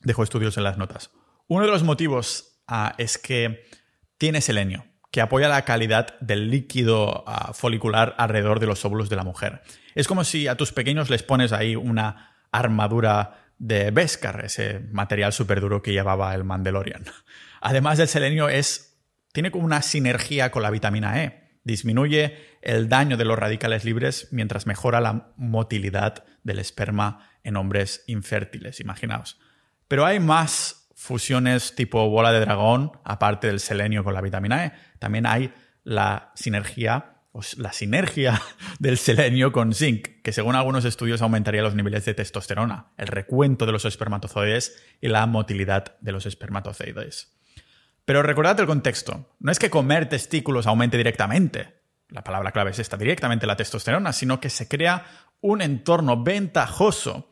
Dejo 0.00 0.22
estudios 0.22 0.58
en 0.58 0.64
las 0.64 0.78
notas. 0.78 1.10
Uno 1.48 1.64
de 1.64 1.72
los 1.72 1.82
motivos 1.82 2.62
ah, 2.68 2.94
es 2.98 3.16
que 3.16 3.64
tiene 4.18 4.42
selenio, 4.42 4.84
que 5.10 5.20
apoya 5.20 5.48
la 5.48 5.64
calidad 5.64 6.18
del 6.20 6.50
líquido 6.50 7.24
ah, 7.26 7.52
folicular 7.52 8.14
alrededor 8.18 8.60
de 8.60 8.66
los 8.66 8.84
óvulos 8.84 9.08
de 9.08 9.16
la 9.16 9.24
mujer. 9.24 9.62
Es 9.94 10.06
como 10.06 10.24
si 10.24 10.46
a 10.46 10.56
tus 10.56 10.72
pequeños 10.72 11.10
les 11.10 11.22
pones 11.22 11.52
ahí 11.52 11.76
una 11.76 12.36
armadura 12.52 13.44
de 13.58 13.90
Beskar, 13.90 14.44
ese 14.44 14.80
material 14.92 15.32
súper 15.32 15.60
duro 15.60 15.82
que 15.82 15.92
llevaba 15.92 16.34
el 16.34 16.44
Mandalorian. 16.44 17.04
Además 17.60 17.98
del 17.98 18.08
selenio, 18.08 18.48
es, 18.48 18.98
tiene 19.32 19.50
como 19.50 19.64
una 19.64 19.82
sinergia 19.82 20.50
con 20.50 20.62
la 20.62 20.70
vitamina 20.70 21.22
E 21.22 21.40
Disminuye 21.62 22.38
el 22.62 22.88
daño 22.88 23.16
de 23.16 23.24
los 23.24 23.38
radicales 23.38 23.84
libres 23.84 24.28
mientras 24.30 24.66
mejora 24.66 25.00
la 25.00 25.32
motilidad 25.36 26.24
del 26.42 26.58
esperma 26.58 27.30
en 27.44 27.56
hombres 27.56 28.02
infértiles, 28.06 28.80
imaginaos. 28.80 29.38
Pero 29.86 30.06
hay 30.06 30.20
más 30.20 30.79
fusiones 31.00 31.74
tipo 31.74 32.10
bola 32.10 32.30
de 32.30 32.40
dragón, 32.40 32.92
aparte 33.04 33.46
del 33.46 33.58
selenio 33.58 34.04
con 34.04 34.12
la 34.12 34.20
vitamina 34.20 34.66
E. 34.66 34.72
También 34.98 35.24
hay 35.24 35.50
la 35.82 36.30
sinergia, 36.34 37.22
la 37.56 37.72
sinergia 37.72 38.40
del 38.78 38.98
selenio 38.98 39.50
con 39.50 39.72
zinc, 39.72 40.20
que 40.22 40.32
según 40.32 40.56
algunos 40.56 40.84
estudios 40.84 41.22
aumentaría 41.22 41.62
los 41.62 41.74
niveles 41.74 42.04
de 42.04 42.12
testosterona, 42.12 42.92
el 42.98 43.06
recuento 43.06 43.64
de 43.64 43.72
los 43.72 43.86
espermatozoides 43.86 44.78
y 45.00 45.08
la 45.08 45.24
motilidad 45.26 45.96
de 46.02 46.12
los 46.12 46.26
espermatozoides. 46.26 47.34
Pero 48.04 48.22
recordad 48.22 48.60
el 48.60 48.66
contexto. 48.66 49.34
No 49.38 49.50
es 49.50 49.58
que 49.58 49.70
comer 49.70 50.06
testículos 50.06 50.66
aumente 50.66 50.98
directamente, 50.98 51.80
la 52.10 52.22
palabra 52.22 52.52
clave 52.52 52.72
es 52.72 52.78
esta, 52.78 52.98
directamente 52.98 53.46
la 53.46 53.56
testosterona, 53.56 54.12
sino 54.12 54.38
que 54.38 54.50
se 54.50 54.68
crea 54.68 55.06
un 55.40 55.62
entorno 55.62 56.22
ventajoso 56.22 57.29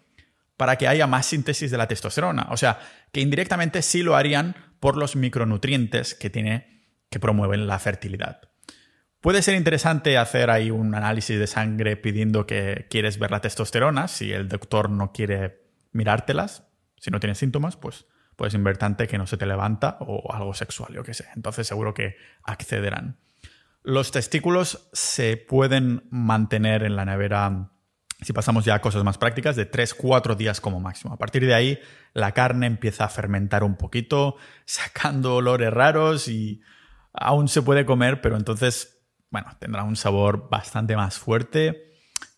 para 0.59 0.77
que 0.77 0.89
haya 0.89 1.07
más 1.07 1.25
síntesis 1.25 1.71
de 1.71 1.79
la 1.79 1.89
testosterona. 1.89 2.49
O 2.51 2.59
sea, 2.59 2.81
que 3.13 3.21
indirectamente 3.23 3.81
sí 3.81 4.03
lo 4.03 4.17
harían 4.17 4.55
por 4.81 4.99
los 4.99 5.17
micronutrientes 5.17 6.15
que 6.15 6.29
tiene 6.29 6.83
que 7.09 7.21
promueven 7.21 7.67
la 7.67 7.79
fertilidad. 7.79 8.41
Puede 9.21 9.41
ser 9.41 9.55
interesante 9.55 10.19
hacer 10.19 10.51
ahí 10.51 10.71
un 10.71 10.95
análisis 10.95 11.39
de 11.39 11.47
sangre 11.47 11.97
pidiendo 11.97 12.47
que 12.47 12.87
quieres 12.91 13.19
ver 13.19 13.31
la 13.31 13.41
testosterona. 13.41 14.09
Si 14.09 14.33
el 14.33 14.49
doctor 14.49 14.91
no 14.91 15.13
quiere 15.13 15.63
mirártelas, 15.93 16.65
si 16.99 17.11
no 17.11 17.21
tienes 17.21 17.39
síntomas, 17.39 17.77
pues 17.77 18.07
puedes 18.37 18.55
invertante 18.55 19.07
que 19.07 19.17
no 19.17 19.27
se 19.27 19.37
te 19.37 19.47
levanta 19.47 19.97
o 20.01 20.33
algo 20.33 20.55
sexual, 20.55 20.93
yo 20.93 21.05
qué 21.05 21.15
sé. 21.15 21.27
Entonces 21.35 21.67
seguro 21.67 21.95
que 21.95 22.17
accederán. 22.43 23.19
Los 23.85 24.11
testículos 24.11 24.89
se 24.93 25.37
pueden 25.37 26.05
mantener 26.11 26.83
en 26.83 26.97
la 26.97 27.05
nevera, 27.05 27.71
si 28.21 28.33
pasamos 28.33 28.65
ya 28.65 28.75
a 28.75 28.81
cosas 28.81 29.05
más 29.05 29.19
prácticas, 29.19 29.57
de 29.57 29.71
3-4 29.71 30.37
días 30.37 30.61
como 30.61 30.81
máximo. 30.81 31.15
A 31.15 31.19
partir 31.19 31.47
de 31.47 31.55
ahí, 31.55 31.79
la 32.15 32.33
carne 32.33 32.67
empieza 32.67 33.05
a 33.05 33.09
fermentar 33.09 33.65
un 33.65 33.77
poquito, 33.77 34.37
sacando 34.65 35.37
olores 35.37 35.73
raros 35.73 36.29
y 36.29 36.61
aún 37.13 37.49
se 37.49 37.63
puede 37.63 37.87
comer, 37.87 38.21
pero 38.21 38.37
entonces 38.37 38.99
bueno, 39.31 39.49
tendrá 39.59 39.85
un 39.85 39.97
sabor 39.97 40.49
bastante 40.51 40.97
más 40.97 41.19
fuerte. 41.19 41.93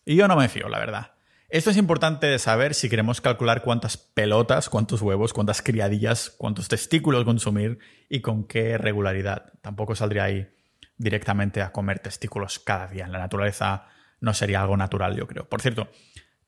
Y 0.05 0.15
yo 0.15 0.27
no 0.27 0.35
me 0.35 0.49
fío, 0.49 0.67
la 0.67 0.79
verdad. 0.79 1.13
Esto 1.49 1.69
es 1.69 1.77
importante 1.77 2.27
de 2.27 2.39
saber 2.39 2.73
si 2.73 2.89
queremos 2.89 3.19
calcular 3.19 3.61
cuántas 3.61 3.97
pelotas, 3.97 4.69
cuántos 4.69 5.01
huevos, 5.01 5.33
cuántas 5.33 5.61
criadillas, 5.61 6.33
cuántos 6.37 6.67
testículos 6.69 7.25
consumir 7.25 7.79
y 8.09 8.21
con 8.21 8.45
qué 8.45 8.77
regularidad. 8.77 9.51
Tampoco 9.61 9.95
saldría 9.95 10.25
ahí 10.25 10.49
directamente 10.97 11.61
a 11.61 11.71
comer 11.71 11.99
testículos 11.99 12.59
cada 12.59 12.87
día. 12.87 13.05
En 13.05 13.11
la 13.11 13.19
naturaleza 13.19 13.87
no 14.21 14.33
sería 14.33 14.61
algo 14.61 14.77
natural, 14.77 15.15
yo 15.17 15.27
creo. 15.27 15.49
Por 15.49 15.61
cierto, 15.61 15.89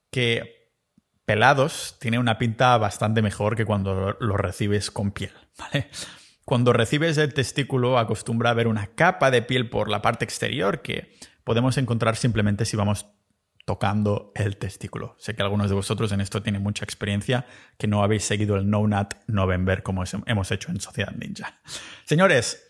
que 0.09 0.71
pelados 1.25 1.97
tiene 1.99 2.19
una 2.19 2.37
pinta 2.37 2.77
bastante 2.77 3.21
mejor 3.21 3.55
que 3.55 3.65
cuando 3.65 4.15
los 4.19 4.37
recibes 4.37 4.91
con 4.91 5.11
piel, 5.11 5.33
¿vale? 5.57 5.89
Cuando 6.45 6.73
recibes 6.73 7.17
el 7.17 7.33
testículo 7.33 7.97
acostumbra 7.97 8.49
a 8.49 8.51
haber 8.51 8.67
una 8.67 8.87
capa 8.87 9.31
de 9.31 9.41
piel 9.41 9.69
por 9.69 9.89
la 9.89 10.01
parte 10.01 10.25
exterior 10.25 10.81
que 10.81 11.13
podemos 11.43 11.77
encontrar 11.77 12.15
simplemente 12.17 12.65
si 12.65 12.75
vamos 12.75 13.07
tocando 13.65 14.33
el 14.35 14.57
testículo. 14.57 15.15
Sé 15.19 15.35
que 15.35 15.41
algunos 15.41 15.69
de 15.69 15.75
vosotros 15.75 16.11
en 16.11 16.19
esto 16.19 16.43
tienen 16.43 16.61
mucha 16.61 16.83
experiencia, 16.83 17.45
que 17.77 17.87
no 17.87 18.03
habéis 18.03 18.25
seguido 18.25 18.57
el 18.57 18.69
No 18.69 18.85
Nut 18.85 19.13
November 19.27 19.83
como 19.83 20.03
hemos 20.25 20.51
hecho 20.51 20.69
en 20.69 20.81
Sociedad 20.81 21.13
Ninja. 21.13 21.61
Señores, 22.03 22.62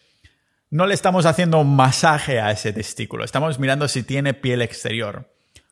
no 0.74 0.88
le 0.88 0.96
estamos 0.96 1.28
haciendo 1.28 1.60
un 1.60 1.76
masaje 1.76 2.42
a 2.42 2.50
ese 2.50 2.74
testículo, 2.74 3.24
estamos 3.24 3.60
mirando 3.60 3.88
si 3.88 4.02
tiene 4.02 4.34
piel 4.34 4.60
exterior. 4.64 5.32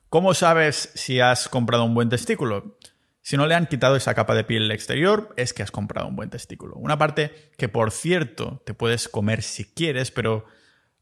¿Cómo 0.09 0.35
sabes 0.35 0.91
si 0.93 1.19
has 1.19 1.49
comprado 1.49 1.85
un 1.85 1.95
buen 1.95 2.09
testículo? 2.09 2.77
Si 3.23 3.35
no 3.35 3.47
le 3.47 3.55
han 3.55 3.65
quitado 3.65 3.95
esa 3.95 4.13
capa 4.13 4.35
de 4.35 4.43
piel 4.43 4.69
exterior, 4.69 5.33
es 5.37 5.53
que 5.53 5.63
has 5.63 5.71
comprado 5.71 6.07
un 6.07 6.15
buen 6.15 6.29
testículo. 6.29 6.75
Una 6.75 6.99
parte 6.99 7.49
que, 7.57 7.67
por 7.67 7.89
cierto, 7.89 8.61
te 8.63 8.75
puedes 8.75 9.09
comer 9.09 9.41
si 9.41 9.65
quieres, 9.65 10.11
pero 10.11 10.45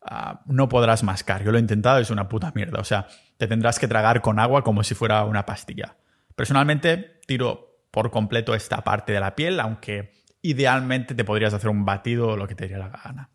ah, 0.01 0.43
no 0.45 0.69
podrás 0.69 1.03
mascar. 1.03 1.43
Yo 1.43 1.51
lo 1.51 1.57
he 1.57 1.61
intentado, 1.61 1.99
es 1.99 2.09
una 2.09 2.29
puta 2.29 2.53
mierda. 2.55 2.79
O 2.79 2.85
sea, 2.85 3.07
te 3.35 3.47
tendrás 3.47 3.79
que 3.79 3.89
tragar 3.89 4.21
con 4.21 4.39
agua 4.39 4.63
como 4.63 4.85
si 4.85 4.95
fuera 4.95 5.25
una 5.25 5.45
pastilla. 5.45 5.97
Personalmente, 6.37 7.19
tiro 7.27 7.81
por 7.91 8.11
completo 8.11 8.55
esta 8.55 8.81
parte 8.81 9.11
de 9.11 9.19
la 9.19 9.35
piel, 9.35 9.59
aunque 9.59 10.13
idealmente 10.41 11.15
te 11.15 11.25
podrías 11.25 11.53
hacer 11.53 11.69
un 11.69 11.83
batido 11.83 12.29
o 12.29 12.37
lo 12.37 12.47
que 12.47 12.55
te 12.55 12.69
diera 12.69 12.87
la 12.87 13.01
gana. 13.03 13.29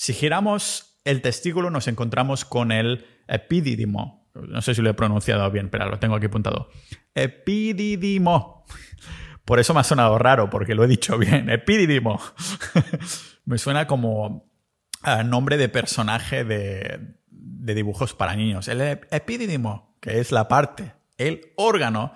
Si 0.00 0.14
giramos 0.14 0.98
el 1.04 1.20
testículo, 1.20 1.68
nos 1.68 1.86
encontramos 1.86 2.46
con 2.46 2.72
el 2.72 3.04
epidídimo, 3.28 4.30
no 4.32 4.62
sé 4.62 4.74
si 4.74 4.80
lo 4.80 4.88
he 4.88 4.94
pronunciado 4.94 5.50
bien, 5.50 5.68
pero 5.68 5.90
lo 5.90 5.98
tengo 5.98 6.14
aquí 6.14 6.24
apuntado. 6.24 6.70
Epididimo. 7.14 8.64
Por 9.44 9.60
eso 9.60 9.74
me 9.74 9.80
ha 9.80 9.84
sonado 9.84 10.18
raro, 10.18 10.48
porque 10.48 10.74
lo 10.74 10.84
he 10.84 10.88
dicho 10.88 11.18
bien. 11.18 11.50
Epididimo. 11.50 12.18
me 13.44 13.58
suena 13.58 13.86
como 13.86 14.50
nombre 15.26 15.58
de 15.58 15.68
personaje 15.68 16.44
de, 16.44 17.16
dibujos 17.28 18.14
para 18.14 18.34
niños. 18.34 18.68
El 18.68 18.80
epididimo, 18.80 19.98
que 20.00 20.18
es 20.18 20.32
la 20.32 20.48
parte, 20.48 20.94
el 21.18 21.52
órgano 21.56 22.14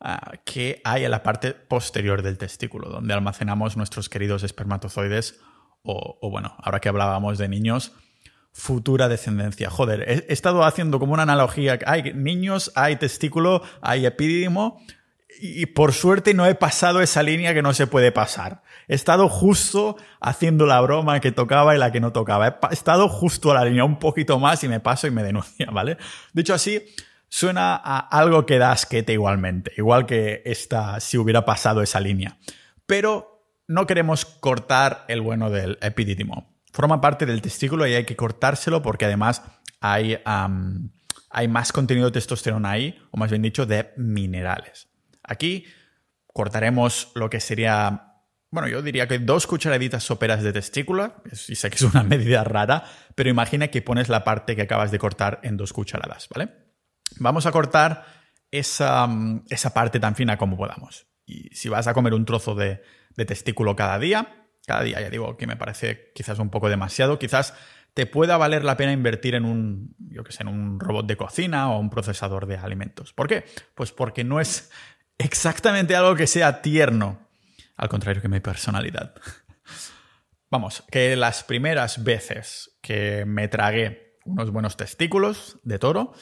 ah, 0.00 0.32
que 0.46 0.80
hay 0.82 1.04
en 1.04 1.10
la 1.10 1.22
parte 1.22 1.52
posterior 1.52 2.22
del 2.22 2.38
testículo, 2.38 2.88
donde 2.88 3.12
almacenamos 3.12 3.76
nuestros 3.76 4.08
queridos 4.08 4.44
espermatozoides 4.44 5.38
o, 5.82 6.30
bueno, 6.30 6.54
ahora 6.58 6.80
que 6.80 6.88
hablábamos 6.88 7.38
de 7.38 7.48
niños, 7.48 7.92
futura 8.52 9.08
descendencia. 9.08 9.70
Joder, 9.70 10.04
he, 10.08 10.32
estado 10.32 10.64
haciendo 10.64 10.98
como 10.98 11.14
una 11.14 11.22
analogía. 11.22 11.78
Hay 11.86 12.12
niños, 12.14 12.72
hay 12.74 12.96
testículo, 12.96 13.62
hay 13.80 14.06
epidídimo. 14.06 14.82
Y, 15.40 15.66
por 15.66 15.92
suerte 15.92 16.34
no 16.34 16.46
he 16.46 16.56
pasado 16.56 17.00
esa 17.00 17.22
línea 17.22 17.54
que 17.54 17.62
no 17.62 17.72
se 17.72 17.86
puede 17.86 18.10
pasar. 18.10 18.62
He 18.88 18.94
estado 18.94 19.28
justo 19.28 19.96
haciendo 20.20 20.66
la 20.66 20.80
broma 20.80 21.20
que 21.20 21.30
tocaba 21.30 21.76
y 21.76 21.78
la 21.78 21.92
que 21.92 22.00
no 22.00 22.12
tocaba. 22.12 22.58
He 22.70 22.74
estado 22.74 23.08
justo 23.08 23.52
a 23.52 23.54
la 23.54 23.64
línea, 23.64 23.84
un 23.84 24.00
poquito 24.00 24.38
más 24.40 24.64
y 24.64 24.68
me 24.68 24.80
paso 24.80 25.06
y 25.06 25.12
me 25.12 25.22
denuncia, 25.22 25.66
¿vale? 25.72 25.96
Dicho 26.32 26.54
así, 26.54 26.82
suena 27.28 27.76
a 27.76 27.98
algo 27.98 28.46
que 28.46 28.58
da 28.58 28.72
asquete 28.72 29.12
igualmente. 29.12 29.72
Igual 29.76 30.06
que 30.06 30.42
esta, 30.44 30.98
si 30.98 31.18
hubiera 31.18 31.44
pasado 31.44 31.82
esa 31.82 32.00
línea. 32.00 32.38
Pero 32.86 33.37
no 33.68 33.86
queremos 33.86 34.24
cortar 34.24 35.04
el 35.08 35.20
bueno 35.20 35.50
del 35.50 35.78
epidídimo 35.80 36.58
forma 36.78 37.00
parte 37.00 37.26
del 37.26 37.42
testículo 37.42 37.88
y 37.88 37.94
hay 37.94 38.04
que 38.04 38.14
cortárselo 38.14 38.82
porque 38.82 39.04
además 39.04 39.42
hay, 39.80 40.16
hay 40.24 41.48
más 41.48 41.72
contenido 41.72 42.06
de 42.06 42.12
testosterona 42.12 42.70
ahí, 42.70 42.96
o 43.10 43.16
más 43.16 43.30
bien 43.30 43.42
dicho, 43.42 43.66
de 43.66 43.92
minerales. 43.96 44.88
Aquí 45.24 45.64
cortaremos 46.26 47.10
lo 47.16 47.28
que 47.28 47.40
sería, 47.40 48.12
bueno, 48.52 48.68
yo 48.68 48.80
diría 48.80 49.08
que 49.08 49.18
dos 49.18 49.48
cucharaditas 49.48 50.04
soperas 50.04 50.44
de 50.44 50.52
testículo, 50.52 51.14
y 51.48 51.56
sé 51.56 51.68
que 51.68 51.74
es 51.74 51.82
una 51.82 52.02
medida 52.04 52.44
rara, 52.44 52.84
pero 53.16 53.28
imagina 53.28 53.66
que 53.66 53.82
pones 53.82 54.08
la 54.08 54.22
parte 54.22 54.54
que 54.54 54.62
acabas 54.62 54.92
de 54.92 55.00
cortar 55.00 55.40
en 55.42 55.56
dos 55.56 55.72
cucharadas, 55.72 56.28
¿vale? 56.28 56.50
Vamos 57.16 57.46
a 57.46 57.50
cortar 57.50 58.06
esa, 58.52 59.08
esa 59.50 59.74
parte 59.74 59.98
tan 59.98 60.14
fina 60.14 60.36
como 60.36 60.56
podamos. 60.56 61.07
Y 61.28 61.50
si 61.54 61.68
vas 61.68 61.86
a 61.86 61.94
comer 61.94 62.14
un 62.14 62.24
trozo 62.24 62.54
de, 62.54 62.82
testículo 63.14 63.76
cada 63.76 63.98
día, 63.98 64.46
cada 64.66 64.82
día, 64.82 65.00
ya 65.00 65.10
digo, 65.10 65.36
que 65.36 65.46
me 65.46 65.56
parece 65.56 66.10
quizás 66.14 66.38
un 66.38 66.48
poco 66.48 66.70
demasiado. 66.70 67.18
Quizás 67.18 67.54
te 67.92 68.06
pueda 68.06 68.38
valer 68.38 68.64
la 68.64 68.78
pena 68.78 68.92
invertir 68.92 69.34
en 69.34 69.44
un, 69.44 69.94
yo 69.98 70.24
que 70.24 70.32
sé, 70.32 70.42
en 70.42 70.48
un 70.48 70.80
robot 70.80 71.06
de 71.06 71.16
cocina 71.16 71.70
o 71.70 71.78
un 71.78 71.90
procesador 71.90 72.46
de 72.46 72.56
alimentos. 72.56 73.12
¿Por 73.12 73.28
qué? 73.28 73.44
Pues 73.74 73.92
porque 73.92 74.24
no 74.24 74.40
es 74.40 74.70
exactamente 75.18 75.94
algo 75.94 76.14
que 76.14 76.26
sea 76.26 76.62
tierno, 76.62 77.28
al 77.76 77.90
contrario 77.90 78.22
que 78.22 78.28
mi 78.28 78.40
personalidad. 78.40 79.14
Vamos, 80.50 80.82
que 80.90 81.14
las 81.16 81.44
primeras 81.44 82.02
veces 82.04 82.78
que 82.80 83.26
me 83.26 83.48
tragué 83.48 84.16
unos 84.24 84.50
buenos 84.50 84.78
testículos 84.78 85.58
de 85.62 85.78
toro, 85.78 86.14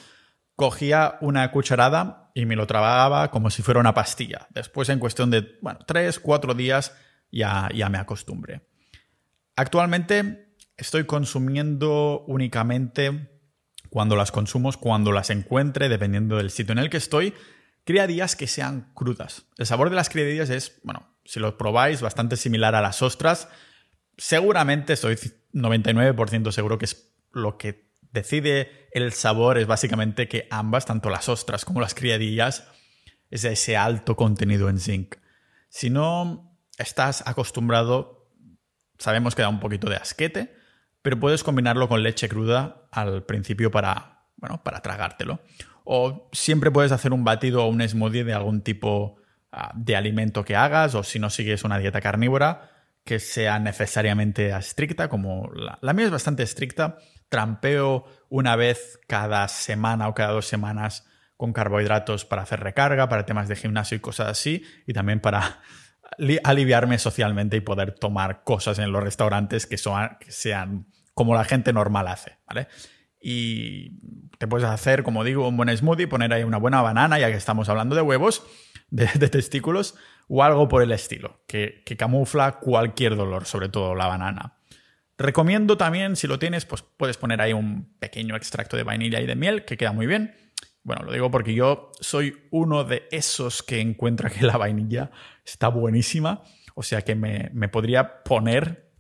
cogía 0.56 1.18
una 1.20 1.50
cucharada 1.50 2.30
y 2.34 2.46
me 2.46 2.56
lo 2.56 2.66
trababa 2.66 3.30
como 3.30 3.50
si 3.50 3.62
fuera 3.62 3.78
una 3.78 3.94
pastilla. 3.94 4.48
Después, 4.50 4.88
en 4.88 4.98
cuestión 4.98 5.30
de, 5.30 5.58
bueno, 5.60 5.80
tres, 5.86 6.18
cuatro 6.18 6.54
días, 6.54 6.94
ya, 7.30 7.68
ya 7.74 7.88
me 7.88 7.98
acostumbré. 7.98 8.62
Actualmente 9.54 10.54
estoy 10.76 11.04
consumiendo 11.04 12.24
únicamente 12.26 13.30
cuando 13.90 14.16
las 14.16 14.32
consumo, 14.32 14.72
cuando 14.78 15.12
las 15.12 15.30
encuentre, 15.30 15.88
dependiendo 15.88 16.36
del 16.36 16.50
sitio 16.50 16.72
en 16.72 16.78
el 16.78 16.90
que 16.90 16.96
estoy, 16.96 17.34
criadillas 17.84 18.36
que 18.36 18.46
sean 18.46 18.90
crudas. 18.94 19.46
El 19.56 19.66
sabor 19.66 19.90
de 19.90 19.96
las 19.96 20.08
criadillas 20.08 20.50
es, 20.50 20.80
bueno, 20.82 21.06
si 21.24 21.40
lo 21.40 21.56
probáis, 21.56 22.02
bastante 22.02 22.36
similar 22.36 22.74
a 22.74 22.80
las 22.80 23.00
ostras. 23.02 23.48
Seguramente 24.18 24.94
estoy 24.94 25.16
99% 25.52 26.50
seguro 26.52 26.78
que 26.78 26.86
es 26.86 27.12
lo 27.32 27.56
que 27.58 27.85
decide 28.16 28.88
el 28.92 29.12
sabor, 29.12 29.58
es 29.58 29.66
básicamente 29.66 30.26
que 30.26 30.48
ambas, 30.50 30.86
tanto 30.86 31.10
las 31.10 31.28
ostras 31.28 31.64
como 31.64 31.80
las 31.80 31.94
criadillas, 31.94 32.66
es 33.30 33.44
ese 33.44 33.76
alto 33.76 34.16
contenido 34.16 34.68
en 34.68 34.80
zinc. 34.80 35.16
Si 35.68 35.90
no 35.90 36.58
estás 36.78 37.22
acostumbrado, 37.26 38.30
sabemos 38.98 39.34
que 39.34 39.42
da 39.42 39.48
un 39.48 39.60
poquito 39.60 39.90
de 39.90 39.96
asquete, 39.96 40.56
pero 41.02 41.20
puedes 41.20 41.44
combinarlo 41.44 41.88
con 41.88 42.02
leche 42.02 42.28
cruda 42.28 42.88
al 42.90 43.24
principio 43.24 43.70
para, 43.70 44.26
bueno, 44.36 44.62
para 44.64 44.80
tragártelo. 44.80 45.40
O 45.84 46.30
siempre 46.32 46.70
puedes 46.70 46.92
hacer 46.92 47.12
un 47.12 47.22
batido 47.22 47.64
o 47.64 47.68
un 47.68 47.86
smoothie 47.86 48.24
de 48.24 48.32
algún 48.32 48.62
tipo 48.62 49.18
ah, 49.52 49.72
de 49.76 49.94
alimento 49.94 50.44
que 50.44 50.56
hagas, 50.56 50.94
o 50.94 51.02
si 51.02 51.18
no 51.18 51.28
sigues 51.30 51.64
una 51.64 51.78
dieta 51.78 52.00
carnívora 52.00 52.70
que 53.04 53.20
sea 53.20 53.60
necesariamente 53.60 54.56
estricta, 54.56 55.08
como 55.08 55.48
la, 55.54 55.78
la 55.80 55.92
mía 55.92 56.06
es 56.06 56.10
bastante 56.10 56.42
estricta, 56.42 56.98
trampeo 57.28 58.04
una 58.28 58.56
vez 58.56 59.00
cada 59.06 59.48
semana 59.48 60.08
o 60.08 60.14
cada 60.14 60.32
dos 60.32 60.46
semanas 60.46 61.06
con 61.36 61.52
carbohidratos 61.52 62.24
para 62.24 62.42
hacer 62.42 62.60
recarga, 62.60 63.08
para 63.08 63.26
temas 63.26 63.48
de 63.48 63.56
gimnasio 63.56 63.96
y 63.96 64.00
cosas 64.00 64.28
así, 64.28 64.64
y 64.86 64.92
también 64.92 65.20
para 65.20 65.60
aliviarme 66.44 66.98
socialmente 66.98 67.56
y 67.56 67.60
poder 67.60 67.92
tomar 67.92 68.42
cosas 68.44 68.78
en 68.78 68.92
los 68.92 69.02
restaurantes 69.02 69.66
que, 69.66 69.76
son, 69.76 70.16
que 70.20 70.30
sean 70.30 70.86
como 71.14 71.34
la 71.34 71.44
gente 71.44 71.72
normal 71.72 72.08
hace, 72.08 72.38
¿vale? 72.46 72.68
y 73.28 73.98
te 74.38 74.46
puedes 74.46 74.68
hacer, 74.68 75.02
como 75.02 75.24
digo, 75.24 75.48
un 75.48 75.56
buen 75.56 75.76
smoothie, 75.76 76.06
poner 76.06 76.32
ahí 76.32 76.44
una 76.44 76.58
buena 76.58 76.80
banana, 76.80 77.18
ya 77.18 77.28
que 77.28 77.36
estamos 77.36 77.68
hablando 77.68 77.96
de 77.96 78.02
huevos, 78.02 78.46
de, 78.90 79.06
testículos, 79.28 79.96
o 80.28 80.44
algo 80.44 80.68
por 80.68 80.80
el 80.80 80.92
estilo, 80.92 81.42
que, 81.48 81.82
que 81.84 81.96
camufla 81.96 82.60
cualquier 82.60 83.16
dolor, 83.16 83.46
sobre 83.46 83.68
todo 83.68 83.96
la 83.96 84.06
banana. 84.06 84.55
Recomiendo 85.18 85.78
también, 85.78 86.14
si 86.16 86.26
lo 86.26 86.38
tienes, 86.38 86.66
pues 86.66 86.82
puedes 86.82 87.16
poner 87.16 87.40
ahí 87.40 87.52
un 87.52 87.96
pequeño 87.98 88.36
extracto 88.36 88.76
de 88.76 88.82
vainilla 88.82 89.20
y 89.20 89.26
de 89.26 89.34
miel, 89.34 89.64
que 89.64 89.76
queda 89.76 89.92
muy 89.92 90.06
bien. 90.06 90.34
Bueno, 90.82 91.04
lo 91.04 91.12
digo 91.12 91.30
porque 91.30 91.54
yo 91.54 91.90
soy 92.00 92.46
uno 92.50 92.84
de 92.84 93.08
esos 93.10 93.62
que 93.62 93.80
encuentra 93.80 94.30
que 94.30 94.44
la 94.44 94.56
vainilla 94.56 95.10
está 95.44 95.68
buenísima. 95.68 96.42
O 96.74 96.82
sea 96.82 97.02
que 97.02 97.14
me, 97.14 97.50
podría 97.70 98.22
poner, 98.22 98.92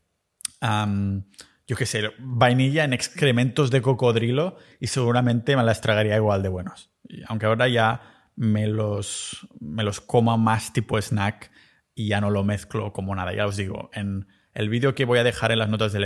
yo 0.60 1.76
qué 1.76 1.86
sé, 1.86 2.10
vainilla 2.18 2.84
en 2.84 2.94
excrementos 2.94 3.70
de 3.70 3.82
cocodrilo 3.82 4.56
y 4.80 4.86
seguramente 4.86 5.54
me 5.54 5.62
las 5.62 5.82
tragaría 5.82 6.16
igual 6.16 6.42
de 6.42 6.48
buenos. 6.48 6.90
Aunque 7.28 7.44
ahora 7.46 7.68
ya 7.68 8.30
me 8.34 8.66
los, 8.66 9.46
me 9.60 9.84
los 9.84 10.00
coma 10.00 10.38
más 10.38 10.72
tipo 10.72 11.00
snack 11.00 11.50
y 11.94 12.08
ya 12.08 12.20
no 12.22 12.30
lo 12.30 12.42
mezclo 12.42 12.92
como 12.94 13.14
nada. 13.14 13.34
Ya 13.34 13.46
os 13.46 13.56
digo, 13.56 13.90
en 13.92 14.26
el 14.56 14.70
vídeo 14.70 14.94
que 14.94 15.04
voy 15.04 15.18
a 15.18 15.22
dejar 15.22 15.52
en 15.52 15.58
las 15.58 15.68
notas 15.68 15.92
del, 15.92 16.04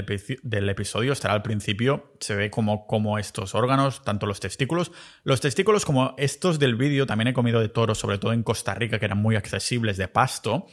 episodio 0.69 1.13
estará 1.13 1.35
al 1.35 1.43
principio. 1.43 2.13
Se 2.19 2.35
ve 2.35 2.51
como, 2.51 3.17
estos 3.17 3.55
órganos, 3.55 4.03
tanto 4.03 4.27
los 4.27 4.41
testículos. 4.41 4.91
Los 5.23 5.41
testículos 5.41 5.85
como 5.85 6.17
estos 6.19 6.59
del 6.59 6.75
vídeo 6.75 7.07
también 7.07 7.29
he 7.29 7.33
comido 7.33 7.61
de 7.61 7.69
toro, 7.69 7.95
sobre 7.95 8.19
todo 8.19 8.33
en 8.33 8.43
Costa 8.43 8.75
Rica, 8.75 8.99
que 8.99 9.05
eran 9.05 9.23
muy 9.23 9.37
accesibles 9.37 9.99
de 9.99 10.09
pasto. 10.09 10.67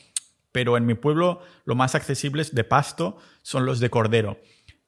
Pero 0.51 0.75
en 0.75 0.87
mi 0.87 0.95
pueblo 0.95 1.43
lo 1.65 1.75
más 1.75 1.93
accesibles 1.93 2.55
de 2.55 2.63
pasto 2.63 3.17
son 3.43 3.67
los 3.67 3.79
de 3.79 3.91
cordero. 3.91 4.39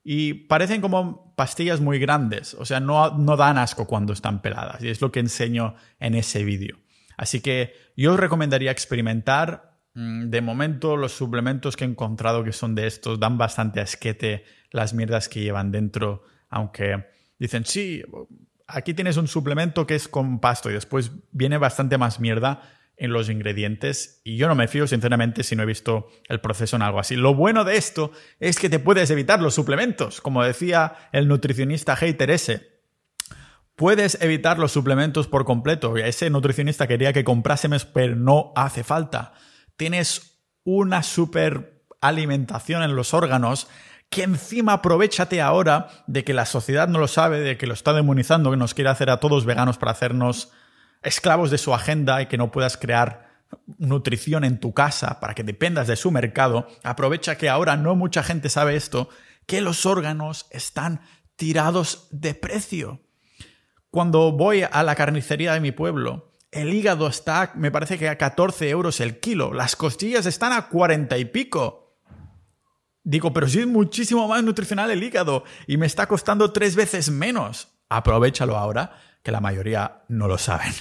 Y 0.04 0.34
parecen 0.34 0.82
como 0.82 1.36
pastillas 1.36 1.82
muy 1.82 2.00
grandes. 2.00 2.56
O 2.56 2.66
sea, 2.66 2.80
no, 2.80 3.16
no 3.16 3.38
dan 3.38 3.60
asco 3.60 3.86
cuando 3.86 4.14
están 4.14 4.42
peladas. 4.42 4.84
Y 4.84 4.90
es 4.90 5.00
lo 5.00 5.12
que 5.12 5.20
enseño 5.20 5.76
en 6.00 6.16
ese 6.16 6.44
vídeo. 6.44 6.80
Así 7.18 7.40
que 7.40 7.76
yo 7.96 8.14
os 8.14 8.20
recomendaría 8.20 8.72
experimentar 8.72 9.69
de 9.94 10.42
momento, 10.42 10.98
los 10.98 11.14
suplementos 11.14 11.76
que 11.76 11.84
he 11.84 11.88
encontrado 11.88 12.44
que 12.44 12.54
son 12.54 12.76
de 12.76 12.88
estos 12.88 13.20
dan 13.20 13.38
bastante 13.38 13.82
asquete 13.82 14.44
las 14.72 14.94
mierdas 14.94 15.30
que 15.30 15.42
llevan 15.42 15.72
dentro, 15.72 16.24
aunque 16.50 17.06
dicen, 17.40 17.66
sí, 17.66 18.04
aquí 18.68 18.94
tienes 18.94 19.18
un 19.18 19.28
suplemento 19.28 19.88
que 19.88 19.96
es 19.96 20.08
con 20.08 20.40
pasto 20.40 20.70
y 20.70 20.74
después 20.74 21.12
viene 21.32 21.58
bastante 21.58 21.98
más 21.98 22.20
mierda 22.20 22.62
en 22.98 23.14
los 23.14 23.30
ingredientes 23.30 24.22
y 24.24 24.38
yo 24.38 24.48
no 24.48 24.56
me 24.56 24.68
fío 24.68 24.86
sinceramente 24.86 25.44
si 25.44 25.56
no 25.56 25.64
he 25.64 25.66
visto 25.66 26.10
el 26.28 26.42
proceso 26.42 26.76
en 26.76 26.82
algo 26.82 27.00
así. 27.00 27.16
Lo 27.16 27.34
bueno 27.34 27.64
de 27.64 27.78
esto 27.78 28.12
es 28.40 28.60
que 28.60 28.70
te 28.70 28.80
puedes 28.80 29.10
evitar 29.10 29.42
los 29.42 29.56
suplementos, 29.56 30.22
como 30.22 30.44
decía 30.44 30.96
el 31.12 31.28
nutricionista 31.28 31.96
hater 31.96 32.30
ese. 32.30 32.80
Puedes 33.76 34.22
evitar 34.22 34.60
los 34.60 34.74
suplementos 34.74 35.28
por 35.28 35.46
completo. 35.46 35.96
Ese 35.96 36.30
nutricionista 36.30 36.86
quería 36.86 37.14
que 37.14 37.24
comprásemos, 37.24 37.86
pero 37.86 38.18
no 38.18 38.52
hace 38.56 38.84
falta 38.84 39.34
tienes 39.80 40.42
una 40.66 41.04
super 41.04 41.86
alimentación 42.02 42.84
en 42.84 42.98
los 42.98 43.14
órganos 43.14 43.70
que 44.10 44.24
encima 44.24 44.74
aprovechate 44.74 45.42
ahora 45.42 45.88
de 46.06 46.26
que 46.26 46.34
la 46.34 46.46
sociedad 46.46 46.90
no 46.90 47.00
lo 47.00 47.08
sabe, 47.08 47.40
de 47.40 47.58
que 47.58 47.66
lo 47.66 47.74
está 47.74 47.94
demonizando, 47.94 48.52
que 48.52 48.58
nos 48.58 48.74
quiere 48.74 48.90
hacer 48.90 49.10
a 49.10 49.22
todos 49.22 49.46
veganos 49.46 49.78
para 49.78 49.94
hacernos 49.94 50.52
esclavos 51.02 51.50
de 51.50 51.58
su 51.58 51.74
agenda 51.74 52.22
y 52.22 52.26
que 52.26 52.38
no 52.38 52.52
puedas 52.52 52.76
crear 52.76 53.30
nutrición 53.78 54.44
en 54.44 54.60
tu 54.60 54.74
casa 54.74 55.22
para 55.22 55.34
que 55.34 55.46
dependas 55.46 55.88
de 55.88 55.96
su 55.96 56.12
mercado, 56.12 56.68
aprovecha 56.84 57.38
que 57.38 57.48
ahora 57.48 57.78
no 57.78 57.96
mucha 57.96 58.22
gente 58.22 58.50
sabe 58.50 58.76
esto, 58.76 59.08
que 59.46 59.62
los 59.62 59.86
órganos 59.86 60.48
están 60.52 61.00
tirados 61.38 62.10
de 62.12 62.34
precio. 62.34 63.00
Cuando 63.92 64.34
voy 64.34 64.64
a 64.70 64.84
la 64.84 64.96
carnicería 64.96 65.54
de 65.54 65.62
mi 65.62 65.72
pueblo 65.72 66.29
el 66.52 66.74
hígado 66.74 67.08
está, 67.08 67.52
me 67.56 67.72
parece 67.72 67.98
que 67.98 68.10
a 68.10 68.18
14 68.18 68.70
euros 68.70 69.00
el 69.00 69.20
kilo. 69.20 69.54
Las 69.54 69.76
costillas 69.76 70.26
están 70.26 70.54
a 70.54 70.68
40 70.68 71.18
y 71.18 71.26
pico. 71.26 71.98
Digo, 73.04 73.34
pero 73.34 73.48
si 73.48 73.60
es 73.60 73.68
muchísimo 73.68 74.28
más 74.28 74.44
nutricional 74.44 74.92
el 74.92 75.04
hígado 75.04 75.44
y 75.68 75.78
me 75.78 75.86
está 75.86 76.08
costando 76.08 76.52
tres 76.52 76.76
veces 76.76 77.10
menos. 77.10 77.70
Aprovechalo 77.90 78.58
ahora, 78.58 79.00
que 79.24 79.32
la 79.32 79.42
mayoría 79.42 80.04
no 80.10 80.28
lo 80.28 80.38
saben. 80.38 80.74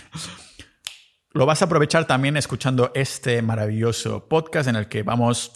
Lo 1.33 1.47
vas 1.47 1.63
a 1.63 1.67
aprovechar 1.67 2.07
también 2.07 2.37
escuchando 2.37 2.91
este 2.95 3.43
maravilloso 3.43 4.29
podcast 4.29 4.69
en 4.69 4.77
el 4.77 4.89
que 4.89 5.03
vamos 5.03 5.53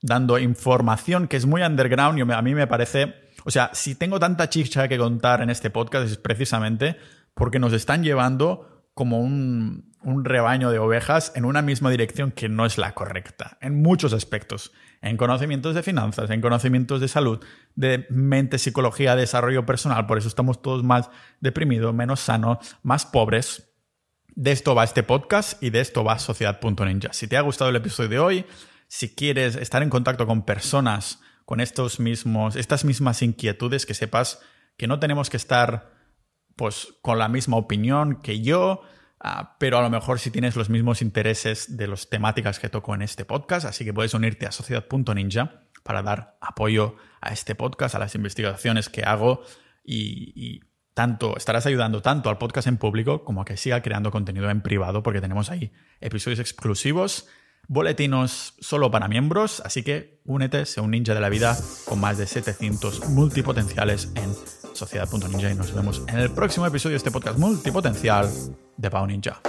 dando 0.00 0.38
información 0.38 1.28
que 1.28 1.38
es 1.38 1.46
muy 1.46 1.62
underground 1.62 2.18
y 2.18 2.30
a 2.30 2.42
mí 2.42 2.54
me 2.54 2.66
parece, 2.66 3.14
o 3.44 3.50
sea, 3.50 3.70
si 3.72 3.94
tengo 3.94 4.20
tanta 4.20 4.50
chicha 4.50 4.86
que 4.86 4.98
contar 4.98 5.40
en 5.40 5.48
este 5.48 5.70
podcast 5.70 6.06
es 6.06 6.18
precisamente 6.18 6.96
porque 7.34 7.58
nos 7.58 7.72
están 7.72 8.04
llevando 8.04 8.73
como 8.94 9.20
un, 9.20 9.92
rebaño 10.22 10.70
de 10.70 10.78
ovejas 10.78 11.32
en 11.34 11.46
una 11.46 11.62
misma 11.62 11.90
dirección 11.90 12.30
que 12.30 12.50
no 12.50 12.66
es 12.66 12.76
la 12.76 12.94
correcta, 12.94 13.56
en 13.62 13.80
muchos 13.80 14.12
aspectos, 14.12 14.72
en 15.00 15.16
conocimientos 15.16 15.74
de 15.74 15.82
finanzas, 15.82 16.28
en 16.28 16.42
conocimientos 16.42 17.00
de 17.00 17.08
salud, 17.08 17.42
de 17.74 18.06
mente, 18.10 18.58
psicología, 18.58 19.16
desarrollo 19.16 19.64
personal, 19.64 20.06
por 20.06 20.18
eso 20.18 20.28
estamos 20.28 20.60
todos 20.60 20.84
más 20.84 21.08
deprimidos, 21.40 21.94
menos 21.94 22.20
sanos, 22.20 22.58
más 22.82 23.06
pobres. 23.06 23.70
De 24.36 24.52
esto 24.52 24.74
va 24.74 24.84
este 24.84 25.02
podcast 25.02 25.62
y 25.62 25.70
de 25.70 25.80
esto 25.80 26.04
va 26.04 26.18
Sociedad.ninja. 26.18 27.12
Si 27.12 27.26
te 27.26 27.38
ha 27.38 27.40
gustado 27.40 27.70
el 27.70 27.76
episodio 27.76 28.10
de 28.10 28.18
hoy, 28.18 28.46
si 28.88 29.14
quieres 29.14 29.56
estar 29.56 29.82
en 29.82 29.90
contacto 29.90 30.26
con 30.26 30.44
personas 30.44 31.20
con 31.44 31.60
estos 31.60 32.00
mismos, 32.00 32.56
estas 32.56 32.84
mismas 32.84 33.22
inquietudes, 33.22 33.86
que 33.86 33.94
sepas 33.94 34.40
que 34.76 34.86
no 34.86 34.98
tenemos 34.98 35.30
que 35.30 35.36
estar 35.36 35.93
pues 36.56 36.94
con 37.02 37.18
la 37.18 37.28
misma 37.28 37.56
opinión 37.56 38.20
que 38.22 38.40
yo, 38.40 38.82
ah, 39.20 39.56
pero 39.58 39.78
a 39.78 39.82
lo 39.82 39.90
mejor 39.90 40.18
si 40.18 40.30
tienes 40.30 40.56
los 40.56 40.70
mismos 40.70 41.02
intereses 41.02 41.76
de 41.76 41.86
las 41.86 42.08
temáticas 42.08 42.58
que 42.58 42.68
toco 42.68 42.94
en 42.94 43.02
este 43.02 43.24
podcast, 43.24 43.66
así 43.66 43.84
que 43.84 43.92
puedes 43.92 44.14
unirte 44.14 44.46
a 44.46 44.52
sociedad.ninja 44.52 45.62
para 45.82 46.02
dar 46.02 46.36
apoyo 46.40 46.96
a 47.20 47.32
este 47.32 47.54
podcast, 47.54 47.94
a 47.94 47.98
las 47.98 48.14
investigaciones 48.14 48.88
que 48.88 49.02
hago 49.02 49.42
y, 49.84 50.32
y 50.34 50.60
tanto 50.94 51.36
estarás 51.36 51.66
ayudando 51.66 52.00
tanto 52.02 52.30
al 52.30 52.38
podcast 52.38 52.68
en 52.68 52.78
público 52.78 53.24
como 53.24 53.42
a 53.42 53.44
que 53.44 53.56
siga 53.56 53.82
creando 53.82 54.10
contenido 54.10 54.48
en 54.48 54.62
privado 54.62 55.02
porque 55.02 55.20
tenemos 55.20 55.50
ahí 55.50 55.72
episodios 56.00 56.38
exclusivos 56.38 57.28
boletinos 57.68 58.54
solo 58.60 58.90
para 58.90 59.08
miembros, 59.08 59.60
así 59.64 59.82
que 59.82 60.20
únete, 60.24 60.66
sé 60.66 60.80
un 60.80 60.90
ninja 60.90 61.14
de 61.14 61.20
la 61.20 61.28
vida 61.28 61.56
con 61.84 62.00
más 62.00 62.18
de 62.18 62.26
700 62.26 63.08
multipotenciales 63.10 64.10
en 64.14 64.34
sociedad.ninja 64.74 65.50
y 65.50 65.54
nos 65.54 65.74
vemos 65.74 66.02
en 66.08 66.18
el 66.18 66.30
próximo 66.30 66.66
episodio 66.66 66.94
de 66.94 66.98
este 66.98 67.10
podcast 67.10 67.38
multipotencial 67.38 68.28
de 68.76 68.90
Pau 68.90 69.06
Ninja. 69.06 69.40